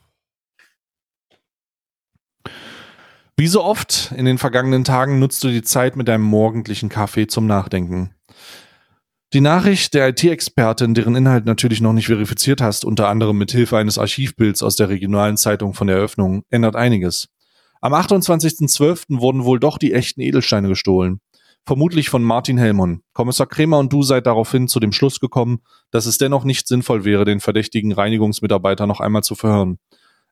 [3.36, 7.26] Wie so oft in den vergangenen Tagen nutzt du die Zeit mit deinem morgendlichen Kaffee
[7.26, 8.14] zum Nachdenken.
[9.32, 13.78] Die Nachricht der IT-Expertin, deren Inhalt natürlich noch nicht verifiziert hast, unter anderem mit Hilfe
[13.78, 17.31] eines Archivbilds aus der regionalen Zeitung von der Eröffnung, ändert einiges.
[17.82, 19.20] Am 28.12.
[19.20, 21.20] wurden wohl doch die echten Edelsteine gestohlen.
[21.66, 23.02] Vermutlich von Martin Hellmann.
[23.12, 25.60] Kommissar Kremer und du seid daraufhin zu dem Schluss gekommen,
[25.90, 29.78] dass es dennoch nicht sinnvoll wäre, den verdächtigen Reinigungsmitarbeiter noch einmal zu verhören.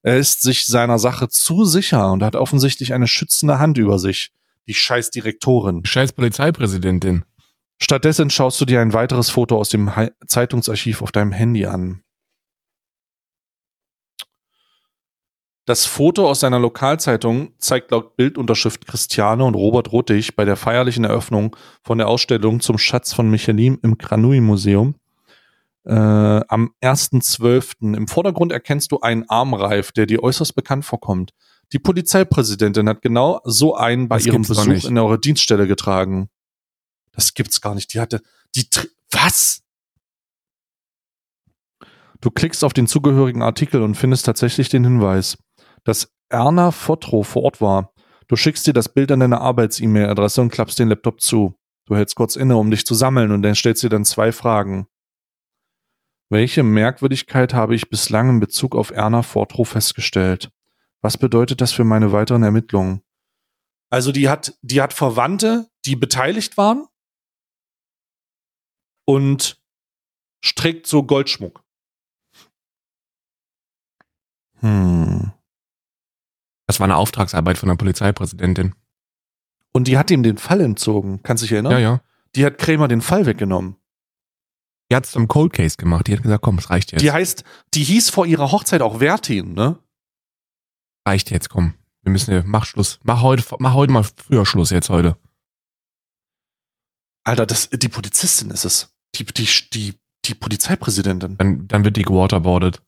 [0.02, 4.30] Er ist sich seiner Sache zu sicher und hat offensichtlich eine schützende Hand über sich.
[4.66, 5.84] Die scheiß Direktorin.
[5.84, 7.24] Scheiß Polizeipräsidentin.
[7.78, 12.02] Stattdessen schaust du dir ein weiteres Foto aus dem Hi- Zeitungsarchiv auf deinem Handy an.
[15.70, 21.04] Das Foto aus seiner Lokalzeitung zeigt laut Bildunterschrift Christiane und Robert Ruttig bei der feierlichen
[21.04, 21.54] Eröffnung
[21.84, 24.96] von der Ausstellung zum Schatz von Michelin im Granui-Museum
[25.84, 27.94] äh, am 1.12.
[27.96, 31.34] Im Vordergrund erkennst du einen Armreif, der dir äußerst bekannt vorkommt.
[31.72, 36.30] Die Polizeipräsidentin hat genau so einen bei Das ihrem Besuch in eurer Dienststelle getragen.
[37.12, 37.94] Das gibt's gar nicht.
[37.94, 38.22] Die hatte,
[38.56, 39.62] die, tr- was?
[42.20, 45.38] Du klickst auf den zugehörigen Artikel und findest tatsächlich den Hinweis,
[45.84, 47.92] dass Erna Fotro vor Ort war.
[48.28, 51.54] Du schickst dir das Bild an deine Arbeits-E-Mail-Adresse und klappst den Laptop zu.
[51.86, 54.86] Du hältst kurz inne, um dich zu sammeln und dann stellst dir dann zwei Fragen.
[56.28, 60.52] Welche Merkwürdigkeit habe ich bislang in Bezug auf Erna Fortro festgestellt?
[61.00, 63.02] Was bedeutet das für meine weiteren Ermittlungen?
[63.90, 66.86] Also die hat, die hat Verwandte, die beteiligt waren
[69.04, 69.60] und
[70.60, 71.64] trägt so Goldschmuck.
[74.60, 75.32] Hm.
[76.70, 78.76] Das war eine Auftragsarbeit von der Polizeipräsidentin.
[79.72, 81.20] Und die hat ihm den Fall entzogen.
[81.24, 81.72] Kannst du dich erinnern?
[81.72, 82.00] Ja, ja.
[82.36, 83.74] Die hat Krämer den Fall weggenommen.
[84.88, 86.06] Die hat es zum Cold Case gemacht.
[86.06, 87.02] Die hat gesagt, komm, es reicht jetzt.
[87.02, 87.42] Die heißt,
[87.74, 89.80] die hieß vor ihrer Hochzeit auch Vertin, ne?
[91.04, 91.74] reicht jetzt, komm.
[92.02, 93.00] Wir müssen, hier- mach Schluss.
[93.02, 95.16] Mach heute, mach heute mal früher Schluss jetzt heute.
[97.24, 98.94] Alter, das, die Polizistin ist es.
[99.16, 101.36] Die, die, die, die Polizeipräsidentin.
[101.36, 102.80] Dann, dann wird die gewaterboardet.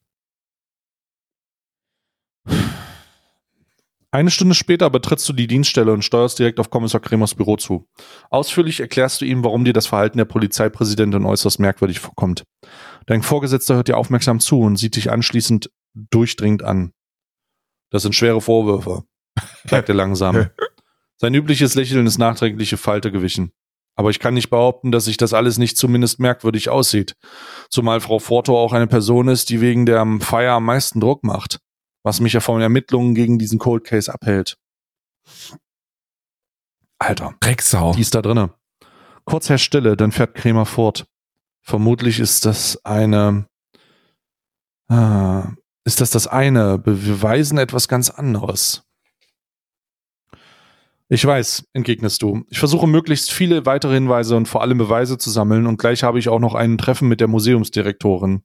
[4.15, 7.89] Eine Stunde später betrittst du die Dienststelle und steuerst direkt auf Kommissar Kremers Büro zu.
[8.29, 12.45] Ausführlich erklärst du ihm, warum dir das Verhalten der Polizeipräsidentin äußerst merkwürdig vorkommt.
[13.07, 16.93] Dein Vorgesetzter hört dir aufmerksam zu und sieht dich anschließend durchdringend an.
[17.91, 19.05] Das sind schwere Vorwürfe,
[19.65, 20.51] sagt er langsam.
[21.17, 23.53] Sein übliches Lächeln ist nachträgliche Falte gewichen.
[23.95, 27.15] Aber ich kann nicht behaupten, dass sich das alles nicht zumindest merkwürdig aussieht.
[27.71, 31.61] Zumal Frau Forto auch eine Person ist, die wegen der Feier am meisten Druck macht
[32.03, 34.59] was mich ja von Ermittlungen gegen diesen Cold Case abhält.
[36.99, 37.93] Alter, Drecksau.
[37.93, 38.55] die ist da drinne.
[39.25, 41.07] Kurz Herr Stille, dann fährt Krämer fort.
[41.63, 43.47] Vermutlich ist das eine,
[44.89, 45.53] ah,
[45.85, 48.85] ist das das eine, beweisen etwas ganz anderes.
[51.09, 52.45] Ich weiß, entgegnest du.
[52.49, 56.19] Ich versuche möglichst viele weitere Hinweise und vor allem Beweise zu sammeln und gleich habe
[56.19, 58.43] ich auch noch ein Treffen mit der Museumsdirektorin.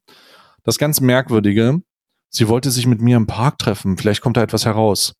[0.64, 1.82] Das ganz Merkwürdige,
[2.38, 5.16] Sie wollte sich mit mir im Park treffen, vielleicht kommt da etwas heraus.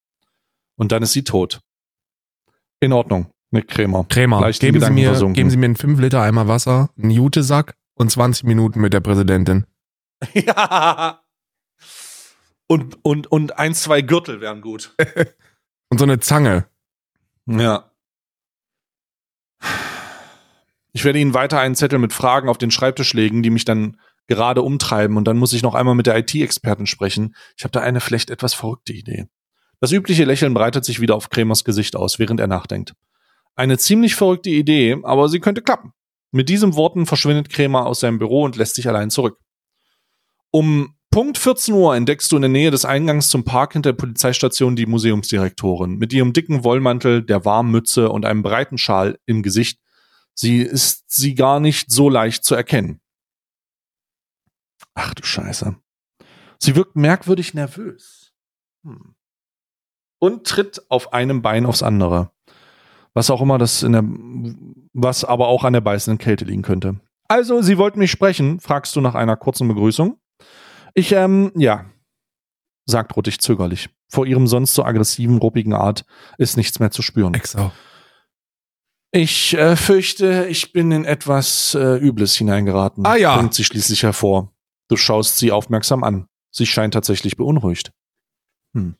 [0.76, 1.62] Und dann ist sie tot.
[2.80, 4.06] In Ordnung, Nick Krämer.
[4.08, 7.74] Krämer, Leicht geben Sie, mir, geben Sie mir einen 5 Liter Eimer Wasser, einen Jutesack
[7.96, 9.66] und 20 Minuten mit der Präsidentin.
[10.34, 11.24] ja.
[12.68, 14.96] Und, und, und ein, zwei Gürtel wären gut.
[15.90, 16.68] und so eine Zange.
[17.48, 17.92] Ja.
[20.92, 23.98] Ich werde Ihnen weiter einen Zettel mit Fragen auf den Schreibtisch legen, die mich dann
[24.28, 27.36] gerade umtreiben und dann muss ich noch einmal mit der IT-Experten sprechen.
[27.58, 29.28] Ich habe da eine vielleicht etwas verrückte Idee.
[29.80, 32.94] Das übliche Lächeln breitet sich wieder auf Kremers Gesicht aus, während er nachdenkt.
[33.56, 35.94] Eine ziemlich verrückte Idee, aber sie könnte klappen.
[36.32, 39.40] Mit diesen Worten verschwindet Krämer aus seinem Büro und lässt sich allein zurück.
[40.52, 43.98] Um Punkt 14 Uhr entdeckst du in der Nähe des Eingangs zum Park hinter der
[43.98, 49.42] Polizeistation die Museumsdirektorin mit ihrem dicken Wollmantel, der warmen Mütze und einem breiten Schal im
[49.42, 49.80] Gesicht.
[50.34, 53.00] Sie ist sie gar nicht so leicht zu erkennen.
[54.98, 55.76] Ach du Scheiße.
[56.60, 58.34] Sie wirkt merkwürdig nervös.
[58.84, 59.14] Hm.
[60.20, 62.32] Und tritt auf einem Bein aufs andere.
[63.14, 64.04] Was auch immer das in der,
[64.94, 67.00] was aber auch an der beißenden Kälte liegen könnte.
[67.28, 70.20] Also, Sie wollten mich sprechen, fragst du nach einer kurzen Begrüßung.
[70.96, 71.86] Ich, ähm, ja,
[72.86, 73.90] sagt Ruttig zögerlich.
[74.10, 76.06] Vor ihrem sonst so aggressiven, ruppigen Art
[76.40, 77.36] ist nichts mehr zu spüren.
[77.36, 77.72] Exo.
[79.12, 83.06] Ich äh, fürchte, ich bin in etwas äh, Übles hineingeraten.
[83.06, 83.38] Ah ja.
[83.38, 84.54] Bringt sie schließlich hervor.
[84.88, 86.28] Du schaust sie aufmerksam an.
[86.52, 87.92] Sie scheint tatsächlich beunruhigt.
[88.74, 88.96] Hm.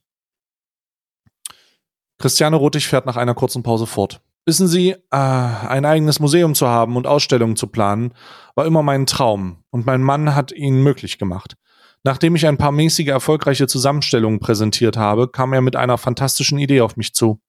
[2.20, 4.22] Christiane Ruttig fährt nach einer kurzen Pause fort.
[4.46, 8.14] Wissen Sie, äh, ein eigenes Museum zu haben und Ausstellungen zu planen,
[8.56, 11.56] war immer mein Traum und mein Mann hat ihn möglich gemacht.
[12.04, 16.82] Nachdem ich ein paar mäßige erfolgreiche Zusammenstellungen präsentiert habe, kam er mit einer fantastischen Idee
[16.82, 17.42] auf mich zu,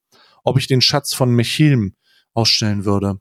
[0.43, 1.95] ob ich den Schatz von Mechilm
[2.35, 3.21] ausstellen würde.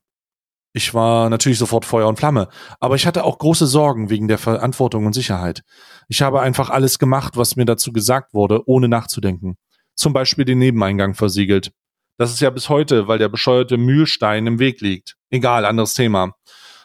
[0.78, 2.50] Ich war natürlich sofort Feuer und Flamme,
[2.80, 5.64] aber ich hatte auch große Sorgen wegen der Verantwortung und Sicherheit.
[6.08, 9.58] Ich habe einfach alles gemacht, was mir dazu gesagt wurde, ohne nachzudenken.
[9.96, 11.72] Zum Beispiel den Nebeneingang versiegelt.
[12.20, 15.16] Das ist ja bis heute, weil der bescheuerte Mühlstein im Weg liegt.
[15.32, 16.34] Egal, anderes Thema.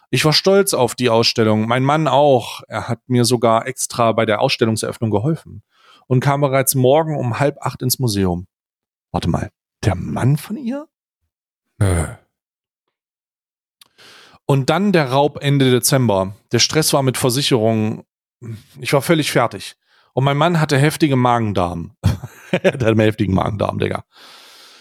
[0.08, 2.62] Ich war stolz auf die Ausstellung, mein Mann auch.
[2.68, 5.62] Er hat mir sogar extra bei der Ausstellungseröffnung geholfen
[6.06, 8.46] und kam bereits morgen um halb acht ins Museum.
[9.10, 9.50] Warte mal,
[9.84, 10.86] der Mann von ihr?
[11.78, 12.21] Äh.
[14.52, 16.36] Und dann der Raub Ende Dezember.
[16.52, 18.02] Der Stress war mit Versicherungen.
[18.82, 19.76] Ich war völlig fertig.
[20.12, 21.96] Und mein Mann hatte heftige Magendarm.
[22.52, 24.04] der hat einen heftigen Magendarm, Digga.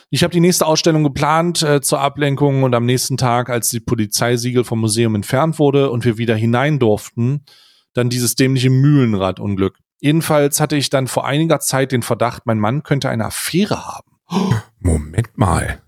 [0.09, 3.79] Ich habe die nächste Ausstellung geplant äh, zur Ablenkung und am nächsten Tag, als die
[3.79, 7.45] Polizeisiegel vom Museum entfernt wurde und wir wieder hinein durften,
[7.93, 9.77] dann dieses dämliche Mühlenradunglück.
[10.01, 14.67] Jedenfalls hatte ich dann vor einiger Zeit den Verdacht, mein Mann könnte eine Affäre haben.
[14.79, 15.81] Moment mal.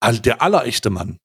[0.00, 1.20] Also der allerechte Mann.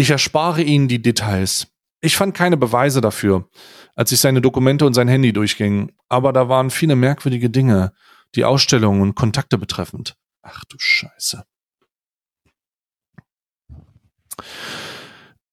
[0.00, 1.66] Ich erspare Ihnen die Details.
[2.00, 3.50] Ich fand keine Beweise dafür,
[3.94, 7.92] als ich seine Dokumente und sein Handy durchging, aber da waren viele merkwürdige Dinge,
[8.34, 10.16] die Ausstellungen und Kontakte betreffend.
[10.40, 11.44] Ach du Scheiße.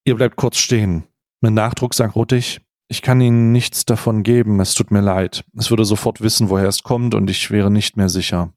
[0.05, 1.03] Ihr bleibt kurz stehen.
[1.41, 5.43] Mit Nachdruck sagt Ruttig, ich kann Ihnen nichts davon geben, es tut mir leid.
[5.57, 8.53] Es würde sofort wissen, woher es kommt und ich wäre nicht mehr sicher.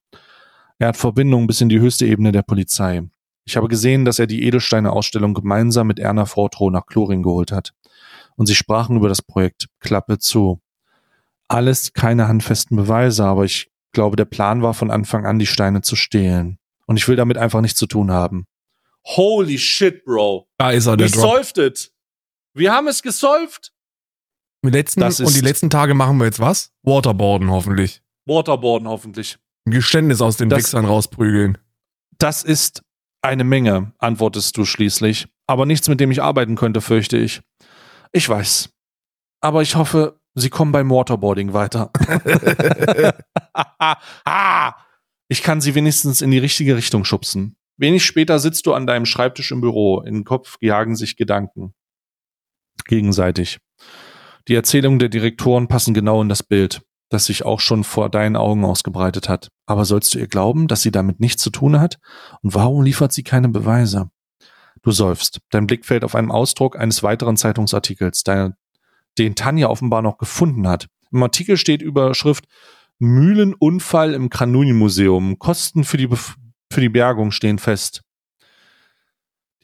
[0.78, 3.03] Er hat Verbindung bis in die höchste Ebene der Polizei.
[3.45, 7.72] Ich habe gesehen, dass er die Edelsteine-Ausstellung gemeinsam mit Erna Fortrow nach Kloring geholt hat.
[8.36, 10.61] Und sie sprachen über das Projekt Klappe zu.
[11.49, 15.80] Alles keine handfesten Beweise, aber ich glaube, der Plan war von Anfang an, die Steine
[15.82, 16.59] zu stehlen.
[16.86, 18.47] Und ich will damit einfach nichts zu tun haben.
[19.05, 20.47] Holy shit, Bro.
[20.59, 21.22] Da ist er, der We Drop.
[21.22, 21.93] solved it.
[22.55, 23.72] Wir haben es gesolved.
[24.62, 26.70] Die letzten, Das und die letzten Tage machen wir jetzt was?
[26.82, 28.03] Waterboarden hoffentlich.
[28.26, 29.38] Waterboarden hoffentlich.
[29.66, 31.59] Ein Geständnis aus den Das- Wichsern rausprügeln.
[32.18, 32.82] Das ist
[33.22, 35.28] eine Menge, antwortest du schließlich.
[35.46, 37.42] Aber nichts, mit dem ich arbeiten könnte, fürchte ich.
[38.12, 38.70] Ich weiß.
[39.40, 41.90] Aber ich hoffe, Sie kommen beim Waterboarding weiter.
[45.28, 47.56] ich kann Sie wenigstens in die richtige Richtung schubsen.
[47.76, 50.00] Wenig später sitzt du an deinem Schreibtisch im Büro.
[50.02, 51.74] In den Kopf jagen sich Gedanken.
[52.84, 53.58] Gegenseitig.
[54.48, 58.36] Die Erzählungen der Direktoren passen genau in das Bild, das sich auch schon vor deinen
[58.36, 59.50] Augen ausgebreitet hat.
[59.66, 61.98] Aber sollst du ihr glauben, dass sie damit nichts zu tun hat?
[62.40, 64.11] Und warum liefert sie keine Beweise?
[64.82, 65.40] Du seufst.
[65.50, 68.56] Dein Blick fällt auf einen Ausdruck eines weiteren Zeitungsartikels, der,
[69.18, 70.86] den Tanja offenbar noch gefunden hat.
[71.11, 72.46] Im Artikel steht Überschrift
[73.00, 75.38] Mühlenunfall im Kranuni-Museum.
[75.38, 76.36] Kosten für die, Bef
[76.72, 78.02] für die Bergung stehen fest.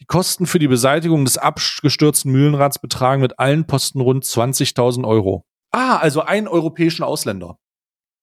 [0.01, 5.47] Die Kosten für die Beseitigung des abgestürzten Mühlenrads betragen mit allen Posten rund 20.000 Euro.
[5.77, 7.59] Ah, also einen europäischen Ausländer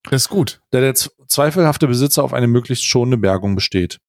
[0.03, 0.61] Das ist gut.
[0.71, 3.99] der der zweifelhafte Besitzer auf eine möglichst schonende Bergung besteht.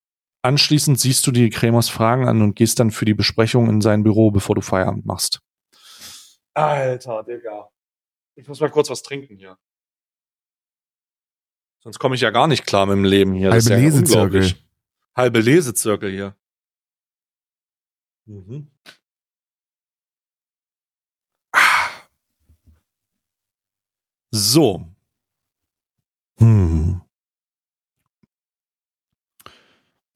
[0.42, 4.03] Anschließend siehst du die Krämers Fragen an und gehst dann für die Besprechung in sein
[4.03, 5.40] Büro, bevor du Feierabend machst.
[6.55, 7.68] Alter, Digga.
[8.34, 9.59] Ich muss mal kurz was trinken hier.
[11.82, 13.51] Sonst komme ich ja gar nicht klar mit dem Leben hier.
[13.51, 14.55] Das Halbe ist ja Lesezirkel.
[15.14, 16.36] Halbe Lesezirkel hier.
[18.24, 18.70] Mhm.
[24.37, 24.85] So.
[26.41, 27.01] Hm.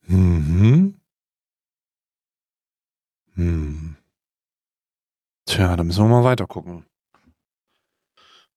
[0.08, 1.00] Mhm.
[3.34, 3.96] Hm.
[5.46, 6.84] Tja, da müssen wir mal weiter gucken.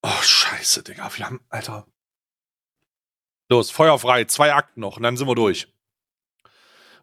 [0.01, 1.11] Oh, scheiße, Digga.
[1.15, 1.85] Wir haben, Alter.
[3.47, 4.25] Los, Feuer frei.
[4.25, 5.71] Zwei Akten noch und dann sind wir durch.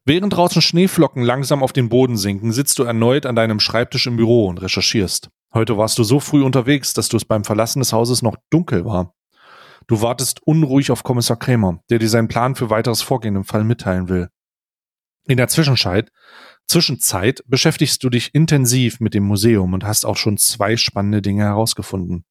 [0.04, 4.16] Während draußen Schneeflocken langsam auf den Boden sinken, sitzt du erneut an deinem Schreibtisch im
[4.16, 5.30] Büro und recherchierst.
[5.54, 8.84] Heute warst du so früh unterwegs, dass du es beim Verlassen des Hauses noch dunkel
[8.84, 9.14] war.
[9.86, 13.64] Du wartest unruhig auf Kommissar Krämer, der dir seinen Plan für weiteres Vorgehen im Fall
[13.64, 14.28] mitteilen will.
[15.26, 16.10] In der Zwischenzeit,
[16.66, 21.44] Zwischenzeit beschäftigst du dich intensiv mit dem Museum und hast auch schon zwei spannende Dinge
[21.44, 22.24] herausgefunden.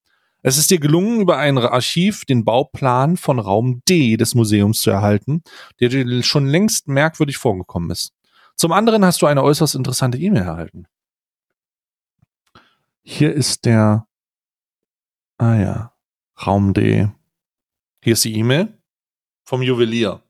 [0.43, 4.91] Es ist dir gelungen, über ein Archiv den Bauplan von Raum D des Museums zu
[4.91, 5.41] erhalten,
[5.80, 8.13] der dir schon längst merkwürdig vorgekommen ist.
[8.55, 10.88] Zum anderen hast du eine äußerst interessante E-Mail erhalten.
[13.10, 14.05] Hier ist der,
[15.38, 15.93] ah ja,
[16.45, 17.08] Raum D.
[18.03, 18.78] Hier ist die E-Mail
[19.45, 20.22] vom Juwelier.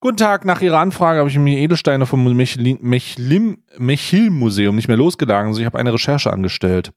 [0.00, 5.60] Guten Tag, nach Ihrer Anfrage habe ich mir Edelsteine vom Mechil-Museum nicht mehr losgeladen, also
[5.60, 6.92] ich habe eine Recherche angestellt.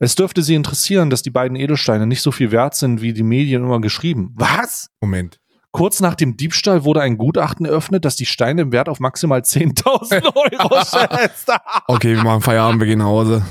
[0.00, 3.22] Es dürfte Sie interessieren, dass die beiden Edelsteine nicht so viel wert sind, wie die
[3.22, 4.32] Medien immer geschrieben.
[4.34, 4.90] Was?
[5.00, 5.38] Moment.
[5.74, 9.40] Kurz nach dem Diebstahl wurde ein Gutachten eröffnet, das die Steine im Wert auf maximal
[9.40, 11.50] 10.000 Euro schätzt.
[11.88, 13.44] Okay, wir machen Feierabend, wir gehen nach Hause.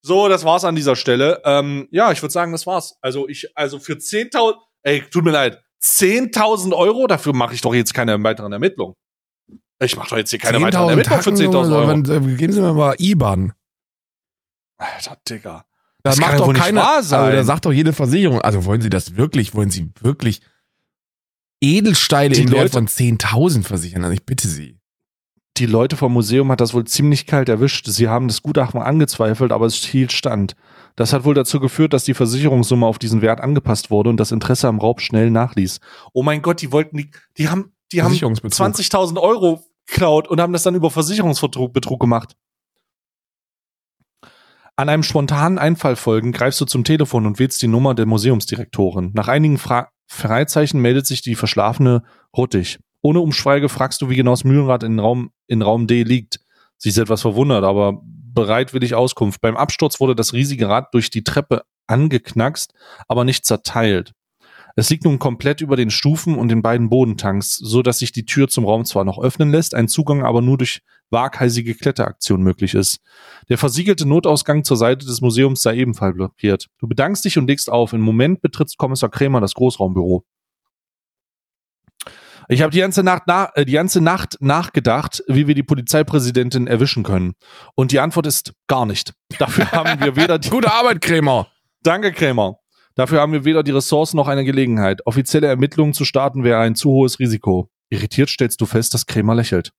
[0.00, 1.42] So, das war's an dieser Stelle.
[1.44, 2.96] Ähm, ja, ich würde sagen, das war's.
[3.00, 4.54] Also ich, also für 10.000,
[4.84, 8.94] ey, tut mir leid, 10.000 Euro, dafür mache ich doch jetzt keine weiteren Ermittlungen.
[9.80, 11.90] Ich mache doch jetzt hier keine weiteren Ermittlungen für 10.000 Euro.
[11.90, 13.54] Äh, geben Sie mir mal IBAN.
[14.78, 15.64] Alter, Digga.
[16.04, 17.20] Da Das macht doch doch nicht keine, wahr sein.
[17.24, 20.42] Also, da sagt doch jede Versicherung, also wollen Sie das wirklich, wollen Sie wirklich
[21.60, 24.04] Edelsteine Die im Wert Leute- von 10.000 versichern?
[24.04, 24.78] Also ich bitte Sie.
[25.56, 27.86] Die Leute vom Museum hat das wohl ziemlich kalt erwischt.
[27.86, 30.54] Sie haben das Gutachten angezweifelt, aber es hielt stand.
[30.96, 34.32] Das hat wohl dazu geführt, dass die Versicherungssumme auf diesen Wert angepasst wurde und das
[34.32, 35.80] Interesse am Raub schnell nachließ.
[36.12, 38.66] Oh mein Gott, die wollten die, die haben, die haben Versicherungsbetrug.
[38.66, 42.36] 20.000 Euro geklaut und haben das dann über Versicherungsbetrug Betrug gemacht.
[44.78, 49.12] An einem spontanen Einfall folgend greifst du zum Telefon und wählst die Nummer der Museumsdirektorin.
[49.14, 52.02] Nach einigen Fra Freizeichen meldet sich die verschlafene
[52.36, 52.78] Ruttig.
[53.02, 56.40] Ohne Umschweige fragst du, wie genau das Mühlenrad in Raum, in Raum D liegt.
[56.76, 59.40] Sie ist etwas verwundert, aber bereitwillig Auskunft.
[59.40, 62.74] Beim Absturz wurde das riesige Rad durch die Treppe angeknackst,
[63.08, 64.12] aber nicht zerteilt.
[64.78, 68.26] Es liegt nun komplett über den Stufen und den beiden Bodentanks, so dass sich die
[68.26, 72.74] Tür zum Raum zwar noch öffnen lässt, ein Zugang aber nur durch waghalsige Kletteraktion möglich
[72.74, 73.00] ist.
[73.48, 76.66] Der versiegelte Notausgang zur Seite des Museums sei ebenfalls blockiert.
[76.78, 77.94] Du bedankst dich und legst auf.
[77.94, 80.26] Im Moment betritt Kommissar Krämer das Großraumbüro.
[82.48, 86.66] Ich habe die ganze Nacht na, äh, die ganze Nacht nachgedacht, wie wir die Polizeipräsidentin
[86.66, 87.32] erwischen können.
[87.74, 89.14] Und die Antwort ist gar nicht.
[89.38, 91.48] Dafür haben wir weder die Gute Arbeit, Krämer.
[91.82, 92.58] Danke, Krämer.
[92.96, 95.06] Dafür haben wir weder die Ressourcen noch eine Gelegenheit.
[95.06, 97.68] Offizielle Ermittlungen zu starten wäre ein zu hohes Risiko.
[97.90, 99.72] Irritiert stellst du fest, dass Krämer lächelt.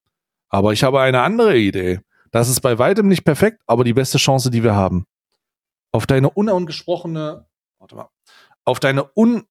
[0.50, 2.00] Aber ich habe eine andere Idee.
[2.32, 5.06] Das ist bei weitem nicht perfekt, aber die beste Chance, die wir haben.
[5.92, 7.48] Auf deine unangesprochene,
[7.80, 8.10] warte mal,
[8.66, 9.44] auf deine un,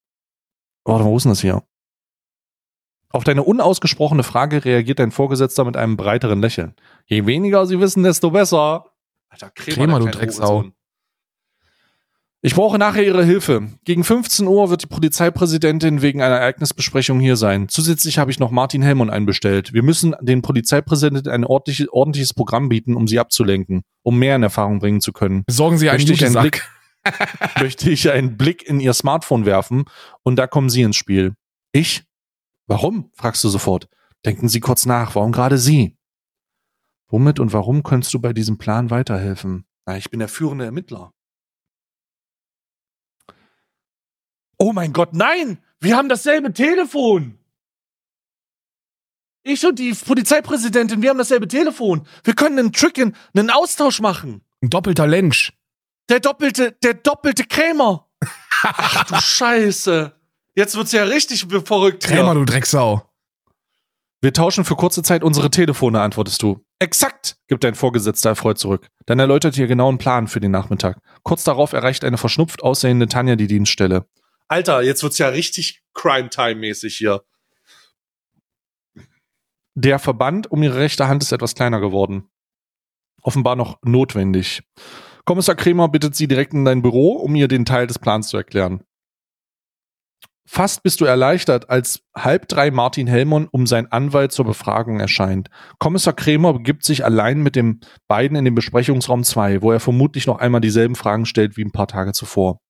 [0.85, 1.65] warte mal, wo ist denn das hier?
[3.11, 6.75] Auf deine unausgesprochene Frage reagiert dein Vorgesetzter mit einem breiteren Lächeln.
[7.07, 8.93] Je weniger sie wissen, desto besser.
[9.29, 10.67] Alter, Krämer, der du Drecksau.
[12.47, 13.73] Ich brauche nachher Ihre Hilfe.
[13.83, 17.69] Gegen 15 Uhr wird die Polizeipräsidentin wegen einer Ereignisbesprechung hier sein.
[17.69, 19.73] Zusätzlich habe ich noch Martin Hellmann einbestellt.
[19.73, 24.45] Wir müssen den Polizeipräsidenten ein ordentliches, ordentliches Programm bieten, um sie abzulenken, um mehr in
[24.45, 25.43] Erfahrung bringen zu können.
[25.45, 26.41] Besorgen Sie einen Möchte ich einen.
[26.41, 26.63] Blick,
[27.61, 29.87] möchte ich einen Blick in Ihr Smartphone werfen
[30.23, 31.35] und da kommen Sie ins Spiel.
[31.73, 32.05] Ich?
[32.69, 33.11] Warum?
[33.15, 33.89] fragst du sofort.
[34.25, 35.17] Denken Sie kurz nach.
[35.17, 35.97] Warum gerade Sie?
[37.09, 39.65] Womit und warum könntest du bei diesem Plan weiterhelfen?
[39.85, 41.11] Na, ich bin der führende Ermittler.
[44.59, 45.59] Oh mein Gott, nein!
[45.81, 47.39] Wir haben dasselbe Telefon!
[49.43, 52.07] Ich und die Polizeipräsidentin, wir haben dasselbe Telefon.
[52.25, 54.43] Wir können einen Trick, in- einen Austausch machen.
[54.61, 55.53] Ein doppelter Lensch.
[56.09, 58.09] Der doppelte, der doppelte Krämer.
[58.63, 60.13] Ach du Scheiße.
[60.57, 62.03] Jetzt wird's ja richtig verrückt.
[62.05, 63.03] Krämer, du Drecksau.
[64.23, 66.65] Wir tauschen für kurze Zeit unsere Telefone, antwortest du.
[66.81, 68.89] Exakt, gibt dein Vorgesetzter erfreut zurück.
[69.05, 70.99] Dann erläutert ihr genauen Plan für den Nachmittag.
[71.23, 74.07] Kurz darauf erreicht eine verschnupft aussehende Tanja die Dienststelle.
[74.49, 77.23] Alter, jetzt wird's ja richtig Crime-Time-mäßig hier.
[79.75, 82.31] Der Verband um ihre rechte Hand ist etwas kleiner geworden.
[83.23, 84.63] Offenbar noch notwendig.
[85.25, 88.37] Kommissar Kremer bittet sie direkt in dein Büro, um ihr den Teil des Plans zu
[88.37, 88.85] erklären.
[90.49, 95.49] Fast bist du erleichtert, als halb drei Martin Hellmann um seinen Anwalt zur Befragung erscheint.
[95.81, 100.29] Kommissar Kremer begibt sich allein mit den beiden in den Besprechungsraum 2, wo er vermutlich
[100.29, 102.61] noch einmal dieselben Fragen stellt wie ein paar Tage zuvor.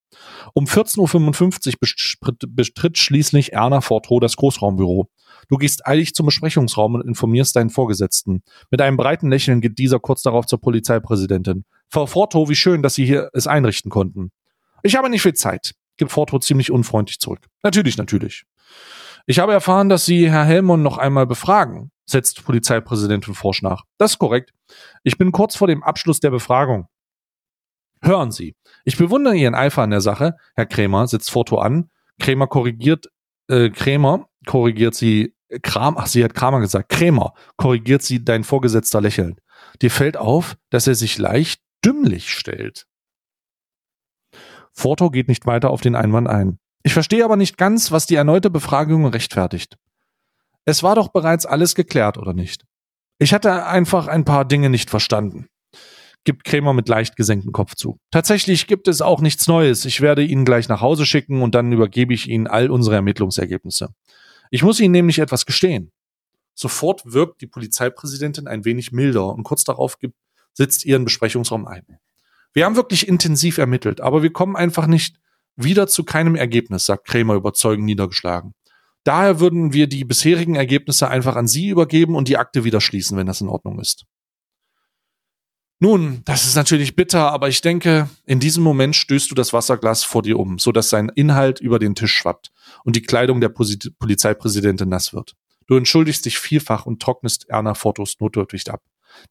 [0.55, 5.09] Um 14.55 Uhr betritt schließlich Erna Fortro das Großraumbüro.
[5.49, 8.43] Du gehst eilig zum Besprechungsraum und informierst deinen Vorgesetzten.
[8.71, 11.65] Mit einem breiten Lächeln geht dieser kurz darauf zur Polizeipräsidentin.
[11.89, 14.33] Frau Forto, wie schön, dass Sie hier es einrichten konnten.
[14.83, 17.47] Ich habe nicht viel Zeit, gibt Forto ziemlich unfreundlich zurück.
[17.63, 18.45] Natürlich, natürlich.
[19.27, 23.83] Ich habe erfahren, dass Sie Herr Helmon noch einmal befragen, setzt Polizeipräsidentin Forsch nach.
[23.99, 24.53] Das ist korrekt.
[25.03, 26.89] Ich bin kurz vor dem Abschluss der Befragung.
[28.07, 28.55] Hören Sie,
[28.85, 30.37] ich bewundere Ihren Eifer an der Sache.
[30.55, 31.91] Herr Krämer setzt Forto an.
[32.21, 33.09] Krämer korrigiert,
[33.49, 36.89] äh, Krämer korrigiert sie, Kram, ach, sie hat Kramer gesagt.
[36.89, 39.41] Krämer korrigiert sie dein Vorgesetzter lächelnd.
[39.83, 42.87] Dir fällt auf, dass er sich leicht dümmlich stellt.
[44.73, 46.61] Forto geht nicht weiter auf den Einwand ein.
[46.85, 49.79] Ich verstehe aber nicht ganz, was die erneute Befragung rechtfertigt.
[50.65, 52.65] Es war doch bereits alles geklärt, oder nicht?
[53.19, 55.49] Ich hatte einfach ein paar Dinge nicht verstanden.
[56.27, 58.01] Gibt Krämer mit leicht gesenktem Kopf zu.
[58.11, 59.85] Tatsächlich gibt es auch nichts Neues.
[59.85, 63.91] Ich werde ihn gleich nach Hause schicken und dann übergebe ich Ihnen all unsere Ermittlungsergebnisse.
[64.51, 65.93] Ich muss Ihnen nämlich etwas gestehen.
[66.53, 70.17] Sofort wirkt die Polizeipräsidentin ein wenig milder und kurz darauf gibt,
[70.53, 71.85] sitzt ihren Besprechungsraum ein.
[72.53, 75.21] Wir haben wirklich intensiv ermittelt, aber wir kommen einfach nicht
[75.55, 78.53] wieder zu keinem Ergebnis, sagt Krämer überzeugend niedergeschlagen.
[79.05, 83.17] Daher würden wir die bisherigen Ergebnisse einfach an Sie übergeben und die Akte wieder schließen,
[83.17, 84.07] wenn das in Ordnung ist.
[85.79, 90.05] Nun, das ist natürlich bitter, aber ich denke, in diesem Moment stößt du das Wasserglas
[90.05, 92.51] vor dir um, so dass sein Inhalt über den Tisch schwappt
[92.85, 95.35] und die Kleidung der Polizeipräsidentin nass wird.
[95.67, 98.83] Du entschuldigst dich vielfach und trocknest Erna Fotos notdürftig ab.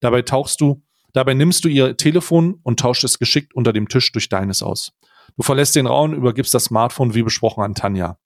[0.02, 0.84] Dabei tauchst du,
[1.14, 4.92] dabei nimmst du ihr Telefon und tauscht es geschickt unter dem Tisch durch deines aus.
[5.38, 8.20] Du verlässt den Raum, übergibst das Smartphone wie besprochen an Tanja.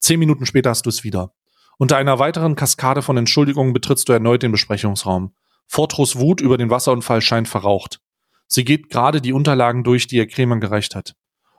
[0.00, 1.32] Zehn Minuten später hast du es wieder.
[1.78, 5.34] Unter einer weiteren Kaskade von Entschuldigungen betrittst du erneut den Besprechungsraum.
[5.72, 8.00] Fortros Wut über den Wasserunfall scheint verraucht.
[8.48, 11.14] Sie geht gerade die Unterlagen durch, die ihr Krämer gereicht hat.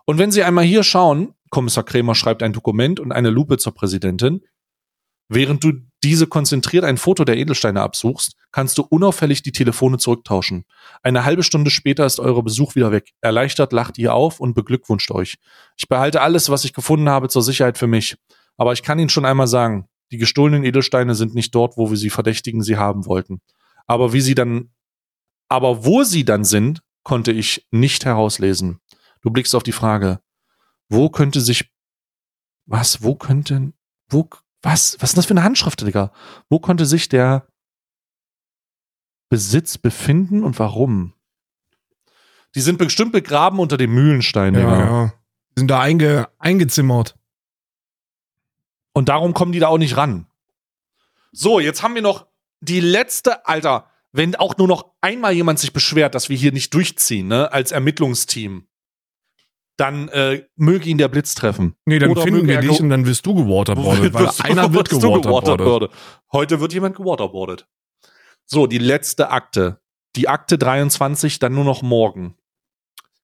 [0.06, 3.74] Und wenn Sie einmal hier schauen, Kommissar Krämer schreibt ein Dokument und eine Lupe zur
[3.74, 4.42] Präsidentin,
[5.30, 5.72] während du
[6.04, 10.66] diese konzentriert ein Foto der Edelsteine absuchst, kannst du unauffällig die Telefone zurücktauschen.
[11.04, 13.12] Eine halbe Stunde später ist euer Besuch wieder weg.
[13.22, 15.38] Erleichtert lacht ihr auf und beglückwünscht euch.
[15.78, 18.18] Ich behalte alles, was ich gefunden habe, zur Sicherheit für mich.
[18.58, 21.98] Aber ich kann Ihnen schon einmal sagen, die gestohlenen Edelsteine sind nicht dort, wo wir
[21.98, 23.40] sie verdächtigen, sie haben wollten.
[23.88, 24.74] Aber wie sie dann,
[25.50, 28.80] aber wo sie dann sind, konnte ich nicht herauslesen.
[29.22, 30.22] Du blickst auf die Frage,
[30.90, 31.72] wo könnte sich,
[32.66, 33.74] was, wo könnte,
[34.10, 34.30] wo,
[34.62, 36.12] was, was ist das für eine Handschrift, Digga?
[36.50, 37.48] Wo konnte sich der
[39.30, 41.14] Besitz befinden und warum?
[42.56, 44.80] Die sind bestimmt begraben unter dem Mühlenstein, Ja, Digga.
[44.86, 45.14] ja.
[45.56, 47.18] Die sind da einge, eingezimmert.
[48.94, 50.28] Und darum kommen die da auch nicht ran.
[51.32, 52.28] So, jetzt haben wir noch
[52.62, 56.74] die letzte, Alter, wenn auch nur noch einmal jemand sich beschwert, dass wir hier nicht
[56.74, 58.68] durchziehen, ne, als Ermittlungsteam,
[59.78, 61.76] dann äh, möge ihn der Blitz treffen.
[61.86, 65.92] Nee, dann Oder finden wir dich und dann wirst du gewaterboardet, weil einer wird gewaterboardet.
[66.32, 67.68] Heute wird jemand gewaterboardet.
[68.46, 69.82] So, die letzte Akte.
[70.18, 72.36] Die Akte 23, dann nur noch morgen.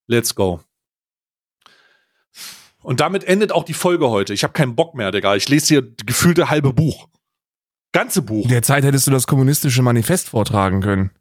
[0.07, 0.61] Let's go.
[2.81, 4.33] Und damit endet auch die Folge heute.
[4.33, 5.35] Ich habe keinen Bock mehr, Digga.
[5.35, 7.09] Ich lese hier gefühlte halbe Buch.
[7.91, 8.43] Ganze Buch.
[8.43, 11.11] In der Zeit hättest du das kommunistische Manifest vortragen können.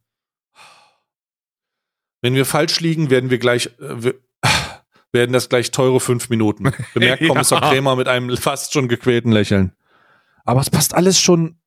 [2.22, 4.14] Wenn wir falsch liegen, werden wir gleich, äh, wir,
[5.12, 6.72] werden das gleich teure fünf Minuten.
[6.94, 7.28] Bemerkt Ja.
[7.28, 9.72] Kommissar Krämer mit einem fast schon gequälten Lächeln.
[10.44, 11.58] Aber es passt alles schon,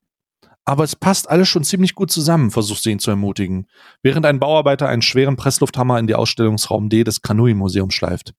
[0.65, 3.67] aber es passt alles schon ziemlich gut zusammen, versucht sie ihn zu ermutigen,
[4.03, 8.33] während ein Bauarbeiter einen schweren Presslufthammer in die Ausstellungsraum D des Kanui-Museums schleift.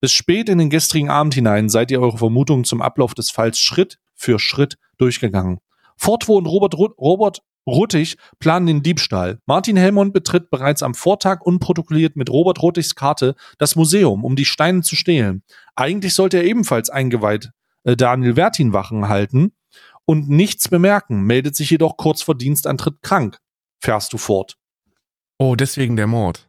[0.00, 3.58] Bis spät in den gestrigen Abend hinein seid ihr eure Vermutungen zum Ablauf des Falls
[3.58, 5.58] Schritt für Schritt durchgegangen.
[5.96, 9.40] Fortwo und Robert, Ru- Robert Ruttig planen den Diebstahl.
[9.46, 14.44] Martin Helmond betritt bereits am Vortag unprotokolliert mit Robert Ruttigs Karte das Museum, um die
[14.44, 15.42] Steine zu stehlen.
[15.74, 17.50] Eigentlich sollte er ebenfalls eingeweiht
[17.82, 19.52] äh, Daniel Wertin Wachen halten
[20.04, 23.38] und nichts bemerken, meldet sich jedoch kurz vor Dienstantritt krank.
[23.80, 24.56] Fährst du fort.
[25.38, 26.48] Oh, deswegen der Mord.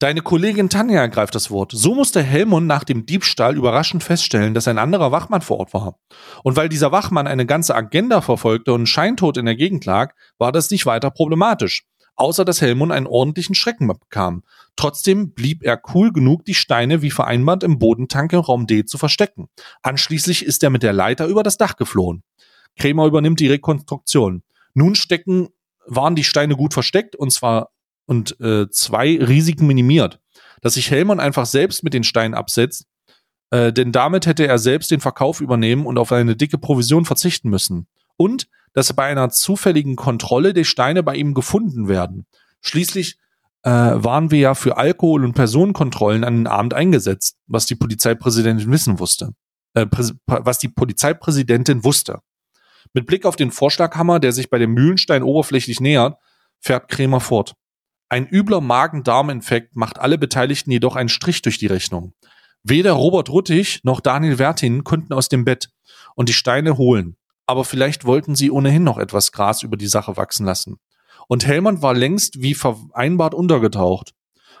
[0.00, 1.70] Deine Kollegin Tanja ergreift das Wort.
[1.72, 5.98] So musste Helmund nach dem Diebstahl überraschend feststellen, dass ein anderer Wachmann vor Ort war.
[6.42, 10.50] Und weil dieser Wachmann eine ganze Agenda verfolgte und scheintot in der Gegend lag, war
[10.50, 11.86] das nicht weiter problematisch.
[12.16, 14.42] Außer dass Helmund einen ordentlichen Schrecken bekam.
[14.76, 18.98] Trotzdem blieb er cool genug, die Steine wie vereinbart im Bodentank im Raum D zu
[18.98, 19.48] verstecken.
[19.82, 22.22] Anschließend ist er mit der Leiter über das Dach geflohen.
[22.76, 24.42] Krämer übernimmt die Rekonstruktion.
[24.74, 25.48] Nun stecken,
[25.86, 27.70] waren die Steine gut versteckt und zwar
[28.06, 30.20] und äh, zwei Risiken minimiert.
[30.60, 32.86] Dass sich Hellmann einfach selbst mit den Steinen absetzt,
[33.50, 37.50] äh, denn damit hätte er selbst den Verkauf übernehmen und auf eine dicke Provision verzichten
[37.50, 37.86] müssen.
[38.16, 42.26] Und dass bei einer zufälligen Kontrolle die Steine bei ihm gefunden werden.
[42.60, 43.18] Schließlich
[43.62, 48.70] äh, waren wir ja für Alkohol- und Personenkontrollen an den Abend eingesetzt, was die Polizeipräsidentin
[48.70, 49.34] wissen wusste.
[49.74, 49.86] Äh,
[50.26, 52.20] was die Polizeipräsidentin wusste.
[52.92, 56.16] Mit Blick auf den Vorschlaghammer, der sich bei dem Mühlenstein oberflächlich nähert,
[56.60, 57.54] fährt Krämer fort.
[58.14, 62.14] Ein übler Magen-Darm-Infekt macht alle Beteiligten jedoch einen Strich durch die Rechnung.
[62.62, 65.70] Weder Robert Ruttig noch Daniel Wertin konnten aus dem Bett
[66.14, 67.16] und die Steine holen.
[67.46, 70.76] Aber vielleicht wollten sie ohnehin noch etwas Gras über die Sache wachsen lassen.
[71.26, 74.12] Und Hellmann war längst wie vereinbart untergetaucht.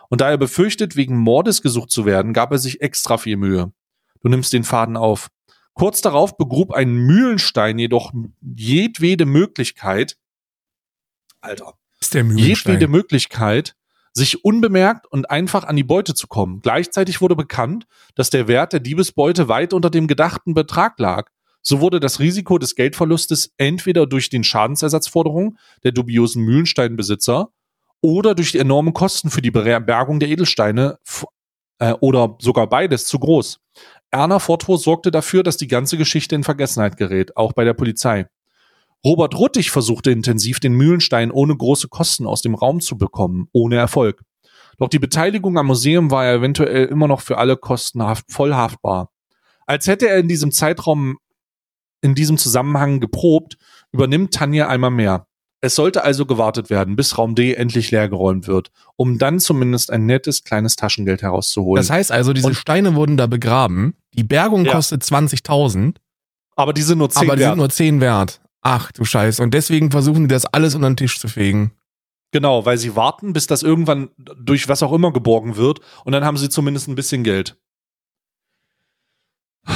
[0.08, 3.72] Und da er befürchtet, wegen Mordes gesucht zu werden, gab er sich extra viel Mühe.
[4.20, 5.28] Du nimmst den Faden auf.
[5.74, 10.16] Kurz darauf begrub ein Mühlenstein jedoch jedwede Möglichkeit,
[11.40, 11.74] Alter,
[12.04, 13.74] Ist der jedwede Möglichkeit,
[14.12, 16.60] sich unbemerkt und einfach an die Beute zu kommen.
[16.60, 21.30] Gleichzeitig wurde bekannt, dass der Wert der Diebesbeute weit unter dem gedachten Betrag lag.
[21.62, 27.48] So wurde das Risiko des Geldverlustes entweder durch den Schadensersatzforderungen der dubiosen Mühlensteinbesitzer
[28.02, 30.98] oder durch die enormen Kosten für die Bergung der Edelsteine
[31.78, 33.60] äh, oder sogar beides zu groß.
[34.10, 38.26] Erna Fortwo sorgte dafür, dass die ganze Geschichte in Vergessenheit gerät, auch bei der Polizei.
[39.04, 43.76] Robert Ruttig versuchte intensiv, den Mühlenstein ohne große Kosten aus dem Raum zu bekommen, ohne
[43.76, 44.22] Erfolg.
[44.78, 48.54] Doch die Beteiligung am Museum war ja eventuell immer noch für alle Kosten haft, voll
[48.54, 49.10] haftbar.
[49.66, 51.18] Als hätte er in diesem Zeitraum,
[52.00, 53.56] in diesem Zusammenhang geprobt,
[53.92, 55.26] übernimmt Tanja einmal mehr.
[55.60, 60.04] Es sollte also gewartet werden, bis Raum D endlich leergeräumt wird, um dann zumindest ein
[60.04, 61.80] nettes kleines Taschengeld herauszuholen.
[61.80, 63.94] Das heißt also, diese Und- Steine wurden da begraben.
[64.12, 64.72] Die Bergung Ja.
[64.72, 66.00] kostet 20.000,
[66.56, 67.50] aber die sind nur 10 aber die wert.
[67.52, 68.40] sind nur 10 wert.
[68.64, 69.42] Ach du Scheiße.
[69.42, 71.72] Und deswegen versuchen die das alles unter den Tisch zu fegen.
[72.32, 76.24] Genau, weil sie warten, bis das irgendwann durch was auch immer geborgen wird und dann
[76.24, 77.56] haben sie zumindest ein bisschen Geld.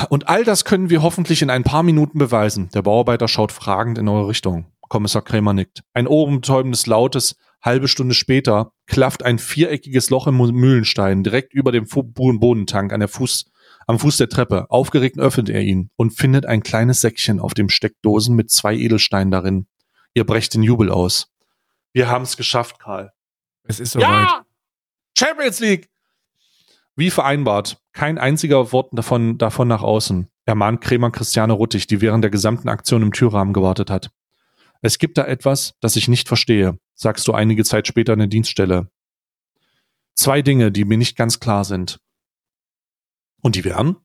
[0.08, 2.68] Und all das können wir hoffentlich in ein paar Minuten beweisen.
[2.74, 4.66] Der Bauarbeiter schaut fragend in eure Richtung.
[4.88, 5.82] Kommissar Krämer nickt.
[5.92, 11.86] Ein ohrenbetäubendes Lautes, halbe Stunde später, klafft ein viereckiges Loch im Mühlenstein direkt über dem
[11.86, 13.50] Bodentank an der Fuß,
[13.88, 14.70] am Fuß der Treppe.
[14.70, 19.30] Aufgeregt öffnet er ihn und findet ein kleines Säckchen auf dem Steckdosen mit zwei Edelsteinen
[19.32, 19.66] darin.
[20.14, 21.32] Ihr brecht den Jubel aus.
[21.92, 23.12] Wir haben es geschafft, Karl.
[23.64, 24.28] Es ist soweit.
[25.18, 25.88] Champions League!
[26.96, 30.28] Wie vereinbart, kein einziger Wort davon, davon nach außen.
[30.44, 34.10] Ermahnt Krämer Christiane Ruttig, die während der gesamten Aktion im Türrahmen gewartet hat.
[34.82, 38.28] Es gibt da etwas, das ich nicht verstehe, sagst du einige Zeit später in der
[38.28, 38.90] Dienststelle.
[40.14, 42.00] Zwei Dinge, die mir nicht ganz klar sind.
[43.42, 43.96] Und die wären?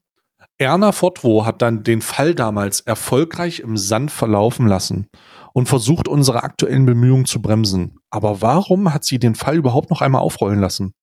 [0.57, 5.09] Erna Fortwo hat dann den Fall damals erfolgreich im Sand verlaufen lassen
[5.53, 7.97] und versucht, unsere aktuellen Bemühungen zu bremsen.
[8.09, 10.93] Aber warum hat sie den Fall überhaupt noch einmal aufrollen lassen?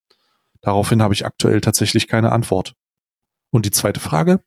[0.61, 2.74] Daraufhin habe ich aktuell tatsächlich keine Antwort.
[3.51, 4.41] Und die zweite Frage?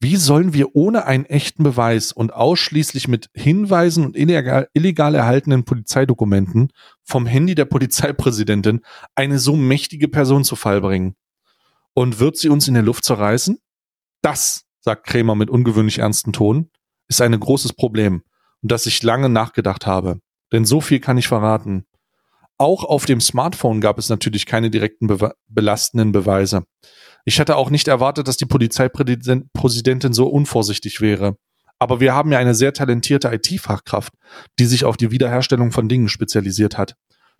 [0.00, 5.64] Wie sollen wir ohne einen echten Beweis und ausschließlich mit Hinweisen und illegal, illegal erhaltenen
[5.64, 8.80] Polizeidokumenten vom Handy der Polizeipräsidentin
[9.14, 11.14] eine so mächtige Person zu Fall bringen?
[11.94, 13.58] Und wird sie uns in der Luft zerreißen?
[14.22, 16.70] Das, sagt Krämer mit ungewöhnlich ernstem Ton,
[17.08, 18.22] ist ein großes Problem,
[18.62, 20.20] und das ich lange nachgedacht habe.
[20.52, 21.84] Denn so viel kann ich verraten.
[22.58, 26.64] Auch auf dem Smartphone gab es natürlich keine direkten bewe belastenden Beweise.
[27.24, 31.36] Ich hatte auch nicht erwartet, dass die Polizeipräsidentin so unvorsichtig wäre.
[31.78, 34.12] Aber wir haben ja eine sehr talentierte IT-Fachkraft,
[34.58, 36.94] die sich auf die Wiederherstellung von Dingen spezialisiert hat,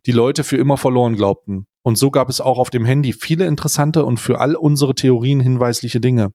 [0.06, 1.66] die Leute für immer verloren glaubten.
[1.82, 5.40] Und so gab es auch auf dem Handy viele interessante und für all unsere Theorien
[5.40, 6.32] hinweisliche Dinge.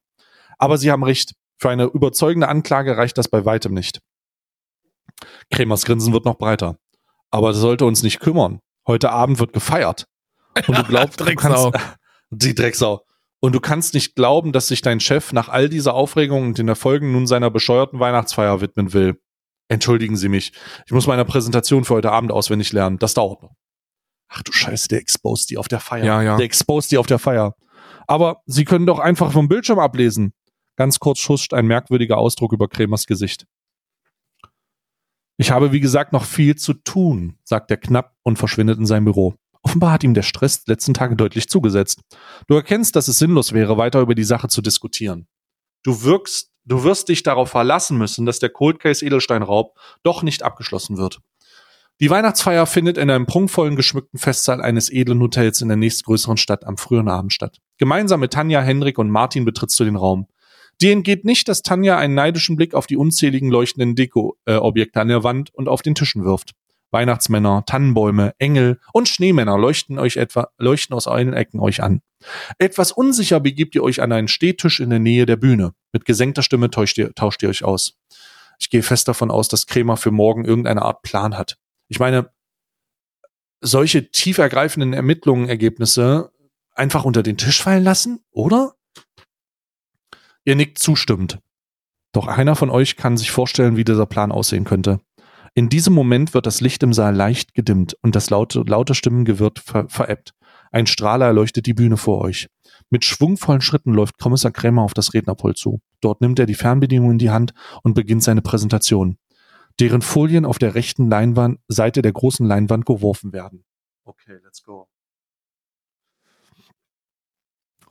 [0.57, 3.99] Aber Sie haben recht, für eine überzeugende Anklage reicht das bei weitem nicht.
[5.51, 6.77] Kremers Grinsen wird noch breiter.
[7.31, 8.59] Aber das sollte uns nicht kümmern.
[8.87, 10.05] Heute Abend wird gefeiert.
[10.67, 11.69] Und du glaubst, du kannst,
[12.29, 13.05] die Drecksau.
[13.39, 16.67] Und du kannst nicht glauben, dass sich dein Chef nach all dieser Aufregung und den
[16.67, 19.19] Erfolgen nun seiner bescheuerten Weihnachtsfeier widmen will.
[19.69, 20.51] Entschuldigen Sie mich.
[20.85, 22.97] Ich muss meine Präsentation für heute Abend auswendig lernen.
[22.97, 23.55] Das dauert noch.
[24.27, 26.05] Ach du Scheiße, der exposed die auf der Feier.
[26.05, 26.37] Ja, ja.
[26.37, 27.55] Der exposed die auf der Feier.
[28.07, 30.33] Aber Sie können doch einfach vom Bildschirm ablesen.
[30.75, 33.45] Ganz kurz schuscht ein merkwürdiger Ausdruck über Kremers Gesicht.
[35.37, 39.05] Ich habe, wie gesagt, noch viel zu tun, sagt er knapp und verschwindet in sein
[39.05, 39.35] Büro.
[39.61, 42.01] Offenbar hat ihm der Stress letzten Tage deutlich zugesetzt.
[42.47, 45.27] Du erkennst, dass es sinnlos wäre, weiter über die Sache zu diskutieren.
[45.83, 50.43] Du wirkst, du wirst dich darauf verlassen müssen, dass der Cold Case Edelsteinraub doch nicht
[50.43, 51.19] abgeschlossen wird.
[51.99, 56.65] Die Weihnachtsfeier findet in einem prunkvollen geschmückten Festsaal eines edlen Hotels in der nächstgrößeren Stadt
[56.65, 57.57] am frühen Abend statt.
[57.77, 60.27] Gemeinsam mit Tanja, Henrik und Martin betrittst du den Raum.
[60.81, 65.25] Dir entgeht nicht, dass Tanja einen neidischen Blick auf die unzähligen leuchtenden Deko-Objekte an der
[65.25, 66.53] Wand und auf den Tischen wirft.
[66.91, 72.01] Weihnachtsmänner, Tannenbäume, Engel und Schneemänner leuchten euch etwa, leuchten aus allen Ecken euch an.
[72.57, 75.73] Etwas unsicher begibt ihr euch an einen Stehtisch in der Nähe der Bühne.
[75.93, 77.97] Mit gesenkter Stimme tauscht ihr, tauscht ihr euch aus.
[78.59, 81.57] Ich gehe fest davon aus, dass Krämer für morgen irgendeine Art Plan hat.
[81.87, 82.29] Ich meine,
[83.61, 86.31] solche tiefergreifenden Ermittlungen, Ergebnisse
[86.73, 88.75] einfach unter den Tisch fallen lassen, oder?
[90.45, 91.39] Ihr nickt zustimmend.
[92.11, 94.99] Doch einer von euch kann sich vorstellen, wie dieser Plan aussehen könnte.
[95.53, 99.51] In diesem Moment wird das Licht im Saal leicht gedimmt und das laute, laute Stimmengewirr
[99.63, 100.33] ver verebbt.
[100.71, 102.47] Ein Strahler erleuchtet die Bühne vor euch.
[102.89, 105.81] Mit schwungvollen Schritten läuft Kommissar Krämer auf das Rednerpult zu.
[106.01, 109.17] Dort nimmt er die Fernbedienung in die Hand und beginnt seine Präsentation,
[109.79, 113.63] deren Folien auf der rechten Leinwand, Seite der großen Leinwand geworfen werden.
[114.05, 114.87] Okay, let's go.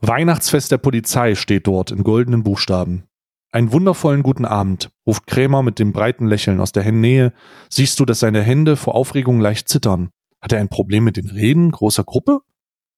[0.01, 3.08] Weihnachtsfest der Polizei steht dort in goldenen Buchstaben.
[3.51, 7.33] Einen wundervollen guten Abend, ruft Krämer mit dem breiten Lächeln aus der Nähe.
[7.71, 10.11] Siehst du, dass seine Hände vor Aufregung leicht zittern.
[10.41, 12.41] Hat er ein Problem mit den Reden großer Gruppe?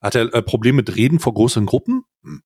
[0.00, 2.02] Hat er ein äh, Problem mit Reden vor großen Gruppen?
[2.24, 2.42] Hm.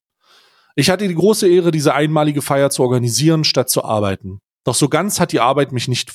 [0.77, 4.41] Ich hatte die große Ehre, diese einmalige Feier zu organisieren, statt zu arbeiten.
[4.65, 6.11] Doch so ganz hat die Arbeit mich nicht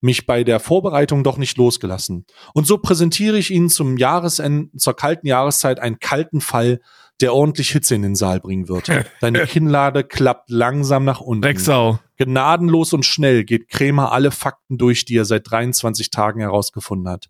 [0.00, 2.26] mich bei der Vorbereitung doch nicht losgelassen.
[2.52, 6.80] Und so präsentiere ich Ihnen zum Jahresende, zur kalten Jahreszeit einen kalten Fall,
[7.20, 8.88] der ordentlich Hitze in den Saal bringen wird.
[9.20, 11.42] Deine Kinnlade klappt langsam nach unten.
[11.42, 11.98] Drecksau.
[12.16, 17.28] Gnadenlos und schnell geht Krämer alle Fakten durch, die er seit 23 Tagen herausgefunden hat.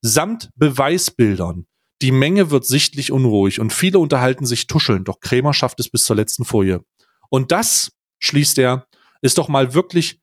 [0.00, 1.66] Samt Beweisbildern.
[2.02, 6.04] Die Menge wird sichtlich unruhig und viele unterhalten sich tuschelnd, doch Krämer schafft es bis
[6.04, 6.84] zur letzten Folie.
[7.30, 8.86] Und das, schließt er,
[9.22, 10.20] ist doch mal wirklich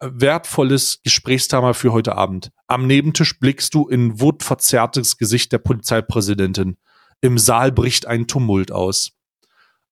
[0.00, 2.50] wertvolles Gesprächsthema für heute Abend.
[2.66, 6.76] Am Nebentisch blickst du in wutverzerrtes Gesicht der Polizeipräsidentin.
[7.22, 9.12] Im Saal bricht ein Tumult aus.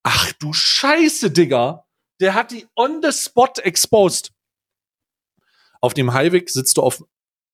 [0.03, 1.87] Ach du Scheiße, Digga!
[2.21, 4.33] Der hat die on the spot exposed.
[5.81, 7.03] Auf dem Highweg sitzt du auf,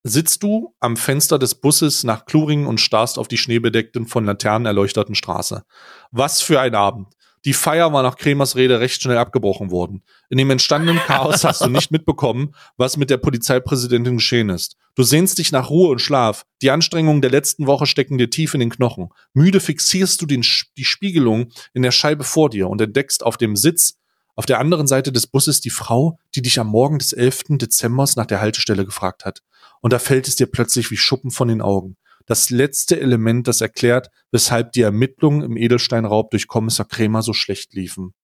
[0.03, 4.67] sitzt du am Fenster des Busses nach Kluringen und starrst auf die schneebedeckten, von Laternen
[4.67, 5.65] erleuchteten Straße.
[6.11, 7.15] Was für ein Abend.
[7.47, 10.03] Die Feier war nach Kremers Rede recht schnell abgebrochen worden.
[10.31, 14.77] In dem entstandenen Chaos hast du nicht mitbekommen, was mit der Polizeipräsidentin geschehen ist.
[14.97, 16.45] Du sehnst dich nach Ruhe und Schlaf.
[16.61, 19.11] Die Anstrengungen der letzten Woche stecken dir tief in den Knochen.
[19.33, 20.45] Müde fixierst du den,
[20.77, 24.01] die Spiegelung in der Scheibe vor dir und entdeckst auf dem Sitz
[24.35, 27.45] auf der anderen Seite des Busses die Frau, die dich am Morgen des 11.
[27.51, 29.45] Dezembers nach der Haltestelle gefragt hat.
[29.81, 31.97] Und da fällt es dir plötzlich wie Schuppen von den Augen
[32.27, 37.73] das letzte Element, das erklärt, weshalb die Ermittlungen im Edelsteinraub durch Kommissar Krämer so schlecht
[37.73, 38.15] liefen.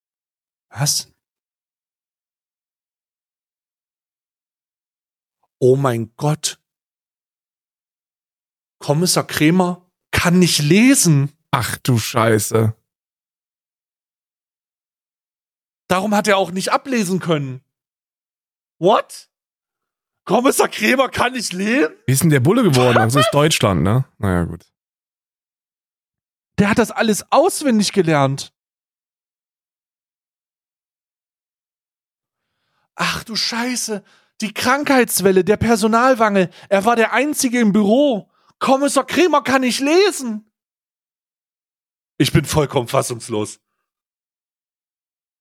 [0.68, 1.12] Was?
[5.58, 6.58] Oh mein Gott.
[8.80, 11.32] Kommissar Krämer kann nicht lesen.
[11.52, 12.76] Ach du Scheiße.
[15.88, 17.62] Darum hat er auch nicht ablesen können.
[18.78, 19.31] What?
[20.24, 21.94] Kommissar Krämer kann nicht lesen?
[22.06, 22.94] Wie ist denn der Bulle geworden?
[22.94, 24.04] Das ist Deutschland, ne?
[24.18, 24.64] Naja, gut.
[26.58, 28.52] Der hat das alles auswendig gelernt.
[32.94, 34.04] Ach du Scheiße.
[34.40, 36.50] Die Krankheitswelle, der Personalwangel.
[36.68, 38.30] Er war der Einzige im Büro.
[38.58, 40.52] Kommissar Krämer kann nicht lesen.
[42.18, 43.60] Ich bin vollkommen fassungslos.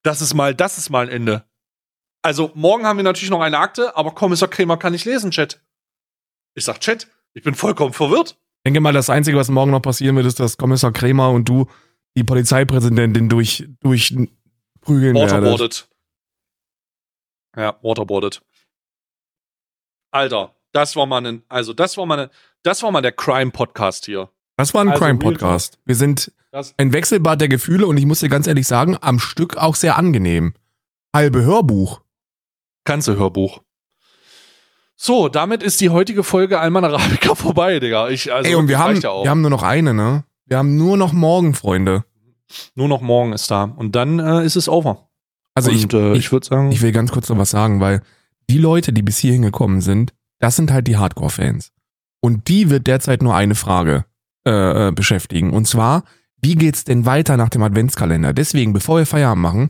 [0.04, 1.51] Das ist mal, das ist mal ein Ende.
[2.22, 5.60] Also, morgen haben wir natürlich noch eine Akte, aber Kommissar Krämer kann nicht lesen, Chat.
[6.54, 8.38] Ich sag, Chat, ich bin vollkommen verwirrt.
[8.58, 11.50] Ich denke mal, das Einzige, was morgen noch passieren wird, ist, dass Kommissar Krämer und
[11.50, 11.68] du
[12.16, 14.16] die Polizeipräsidentin durch, durch
[14.82, 15.88] prügeln Waterboardet.
[17.56, 18.42] Ja, waterboardet.
[20.12, 22.32] Alter, das war mal ein, also das war mal eine,
[22.64, 24.30] das war mal der Crime-Podcast hier.
[24.58, 25.80] Das war ein also Crime-Podcast.
[25.86, 26.32] Wir sind
[26.78, 29.98] ein Wechselbad der Gefühle und ich muss dir ganz ehrlich sagen, am Stück auch sehr
[29.98, 30.54] angenehm.
[31.16, 32.02] Halbe Hörbuch.
[32.84, 33.62] Ganze Hörbuch.
[34.96, 38.10] So, damit ist die heutige Folge Alman Arabica vorbei, Digga.
[38.10, 40.26] Ich, also, Ey, und wir haben, ja wir haben nur noch eine, ne?
[40.46, 42.06] Wir haben nur noch morgen, Freunde.
[42.76, 43.64] Nur noch morgen ist da.
[43.64, 45.10] Und dann äh, ist es over.
[45.54, 46.72] Also und, ich, äh, ich, ich würde sagen.
[46.72, 48.02] Ich will ganz kurz noch was sagen, weil
[48.50, 51.72] die Leute, die bis hierhin gekommen sind, das sind halt die Hardcore-Fans.
[52.20, 54.06] Und die wird derzeit nur eine Frage
[54.46, 55.52] äh, äh, beschäftigen.
[55.52, 56.04] Und zwar,
[56.42, 58.34] wie geht's denn weiter nach dem Adventskalender?
[58.34, 59.70] Deswegen, bevor wir Feierabend machen,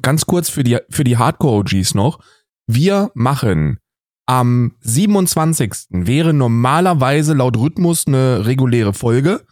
[0.00, 2.18] ganz kurz für die, für die Hardcore-OGs noch.
[2.66, 3.78] Wir machen
[4.26, 5.72] am 27.
[5.90, 9.44] wäre normalerweise laut Rhythmus eine reguläre Folge.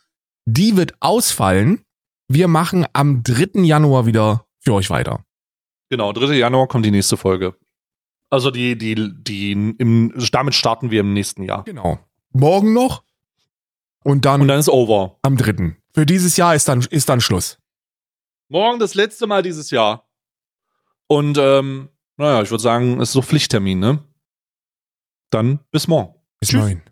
[0.46, 1.84] Die wird ausfallen.
[2.28, 3.60] Wir machen am 3.
[3.62, 5.24] Januar wieder für euch weiter.
[5.88, 6.34] Genau, 3.
[6.34, 7.56] Januar kommt die nächste Folge.
[8.30, 11.64] Also die, die, die, im, damit starten wir im nächsten Jahr.
[11.64, 11.98] Genau.
[12.32, 13.02] Morgen noch.
[14.04, 14.40] Und dann.
[14.40, 15.18] Und dann ist over.
[15.22, 15.76] Am 3.
[15.92, 17.58] Für dieses Jahr ist dann, ist dann Schluss.
[18.48, 20.08] Morgen das letzte Mal dieses Jahr.
[21.08, 21.88] Und ähm,
[22.20, 24.04] naja, ich würde sagen, es ist so Pflichttermin, ne?
[25.30, 26.14] Dann bis morgen.
[26.38, 26.82] Bis morgen.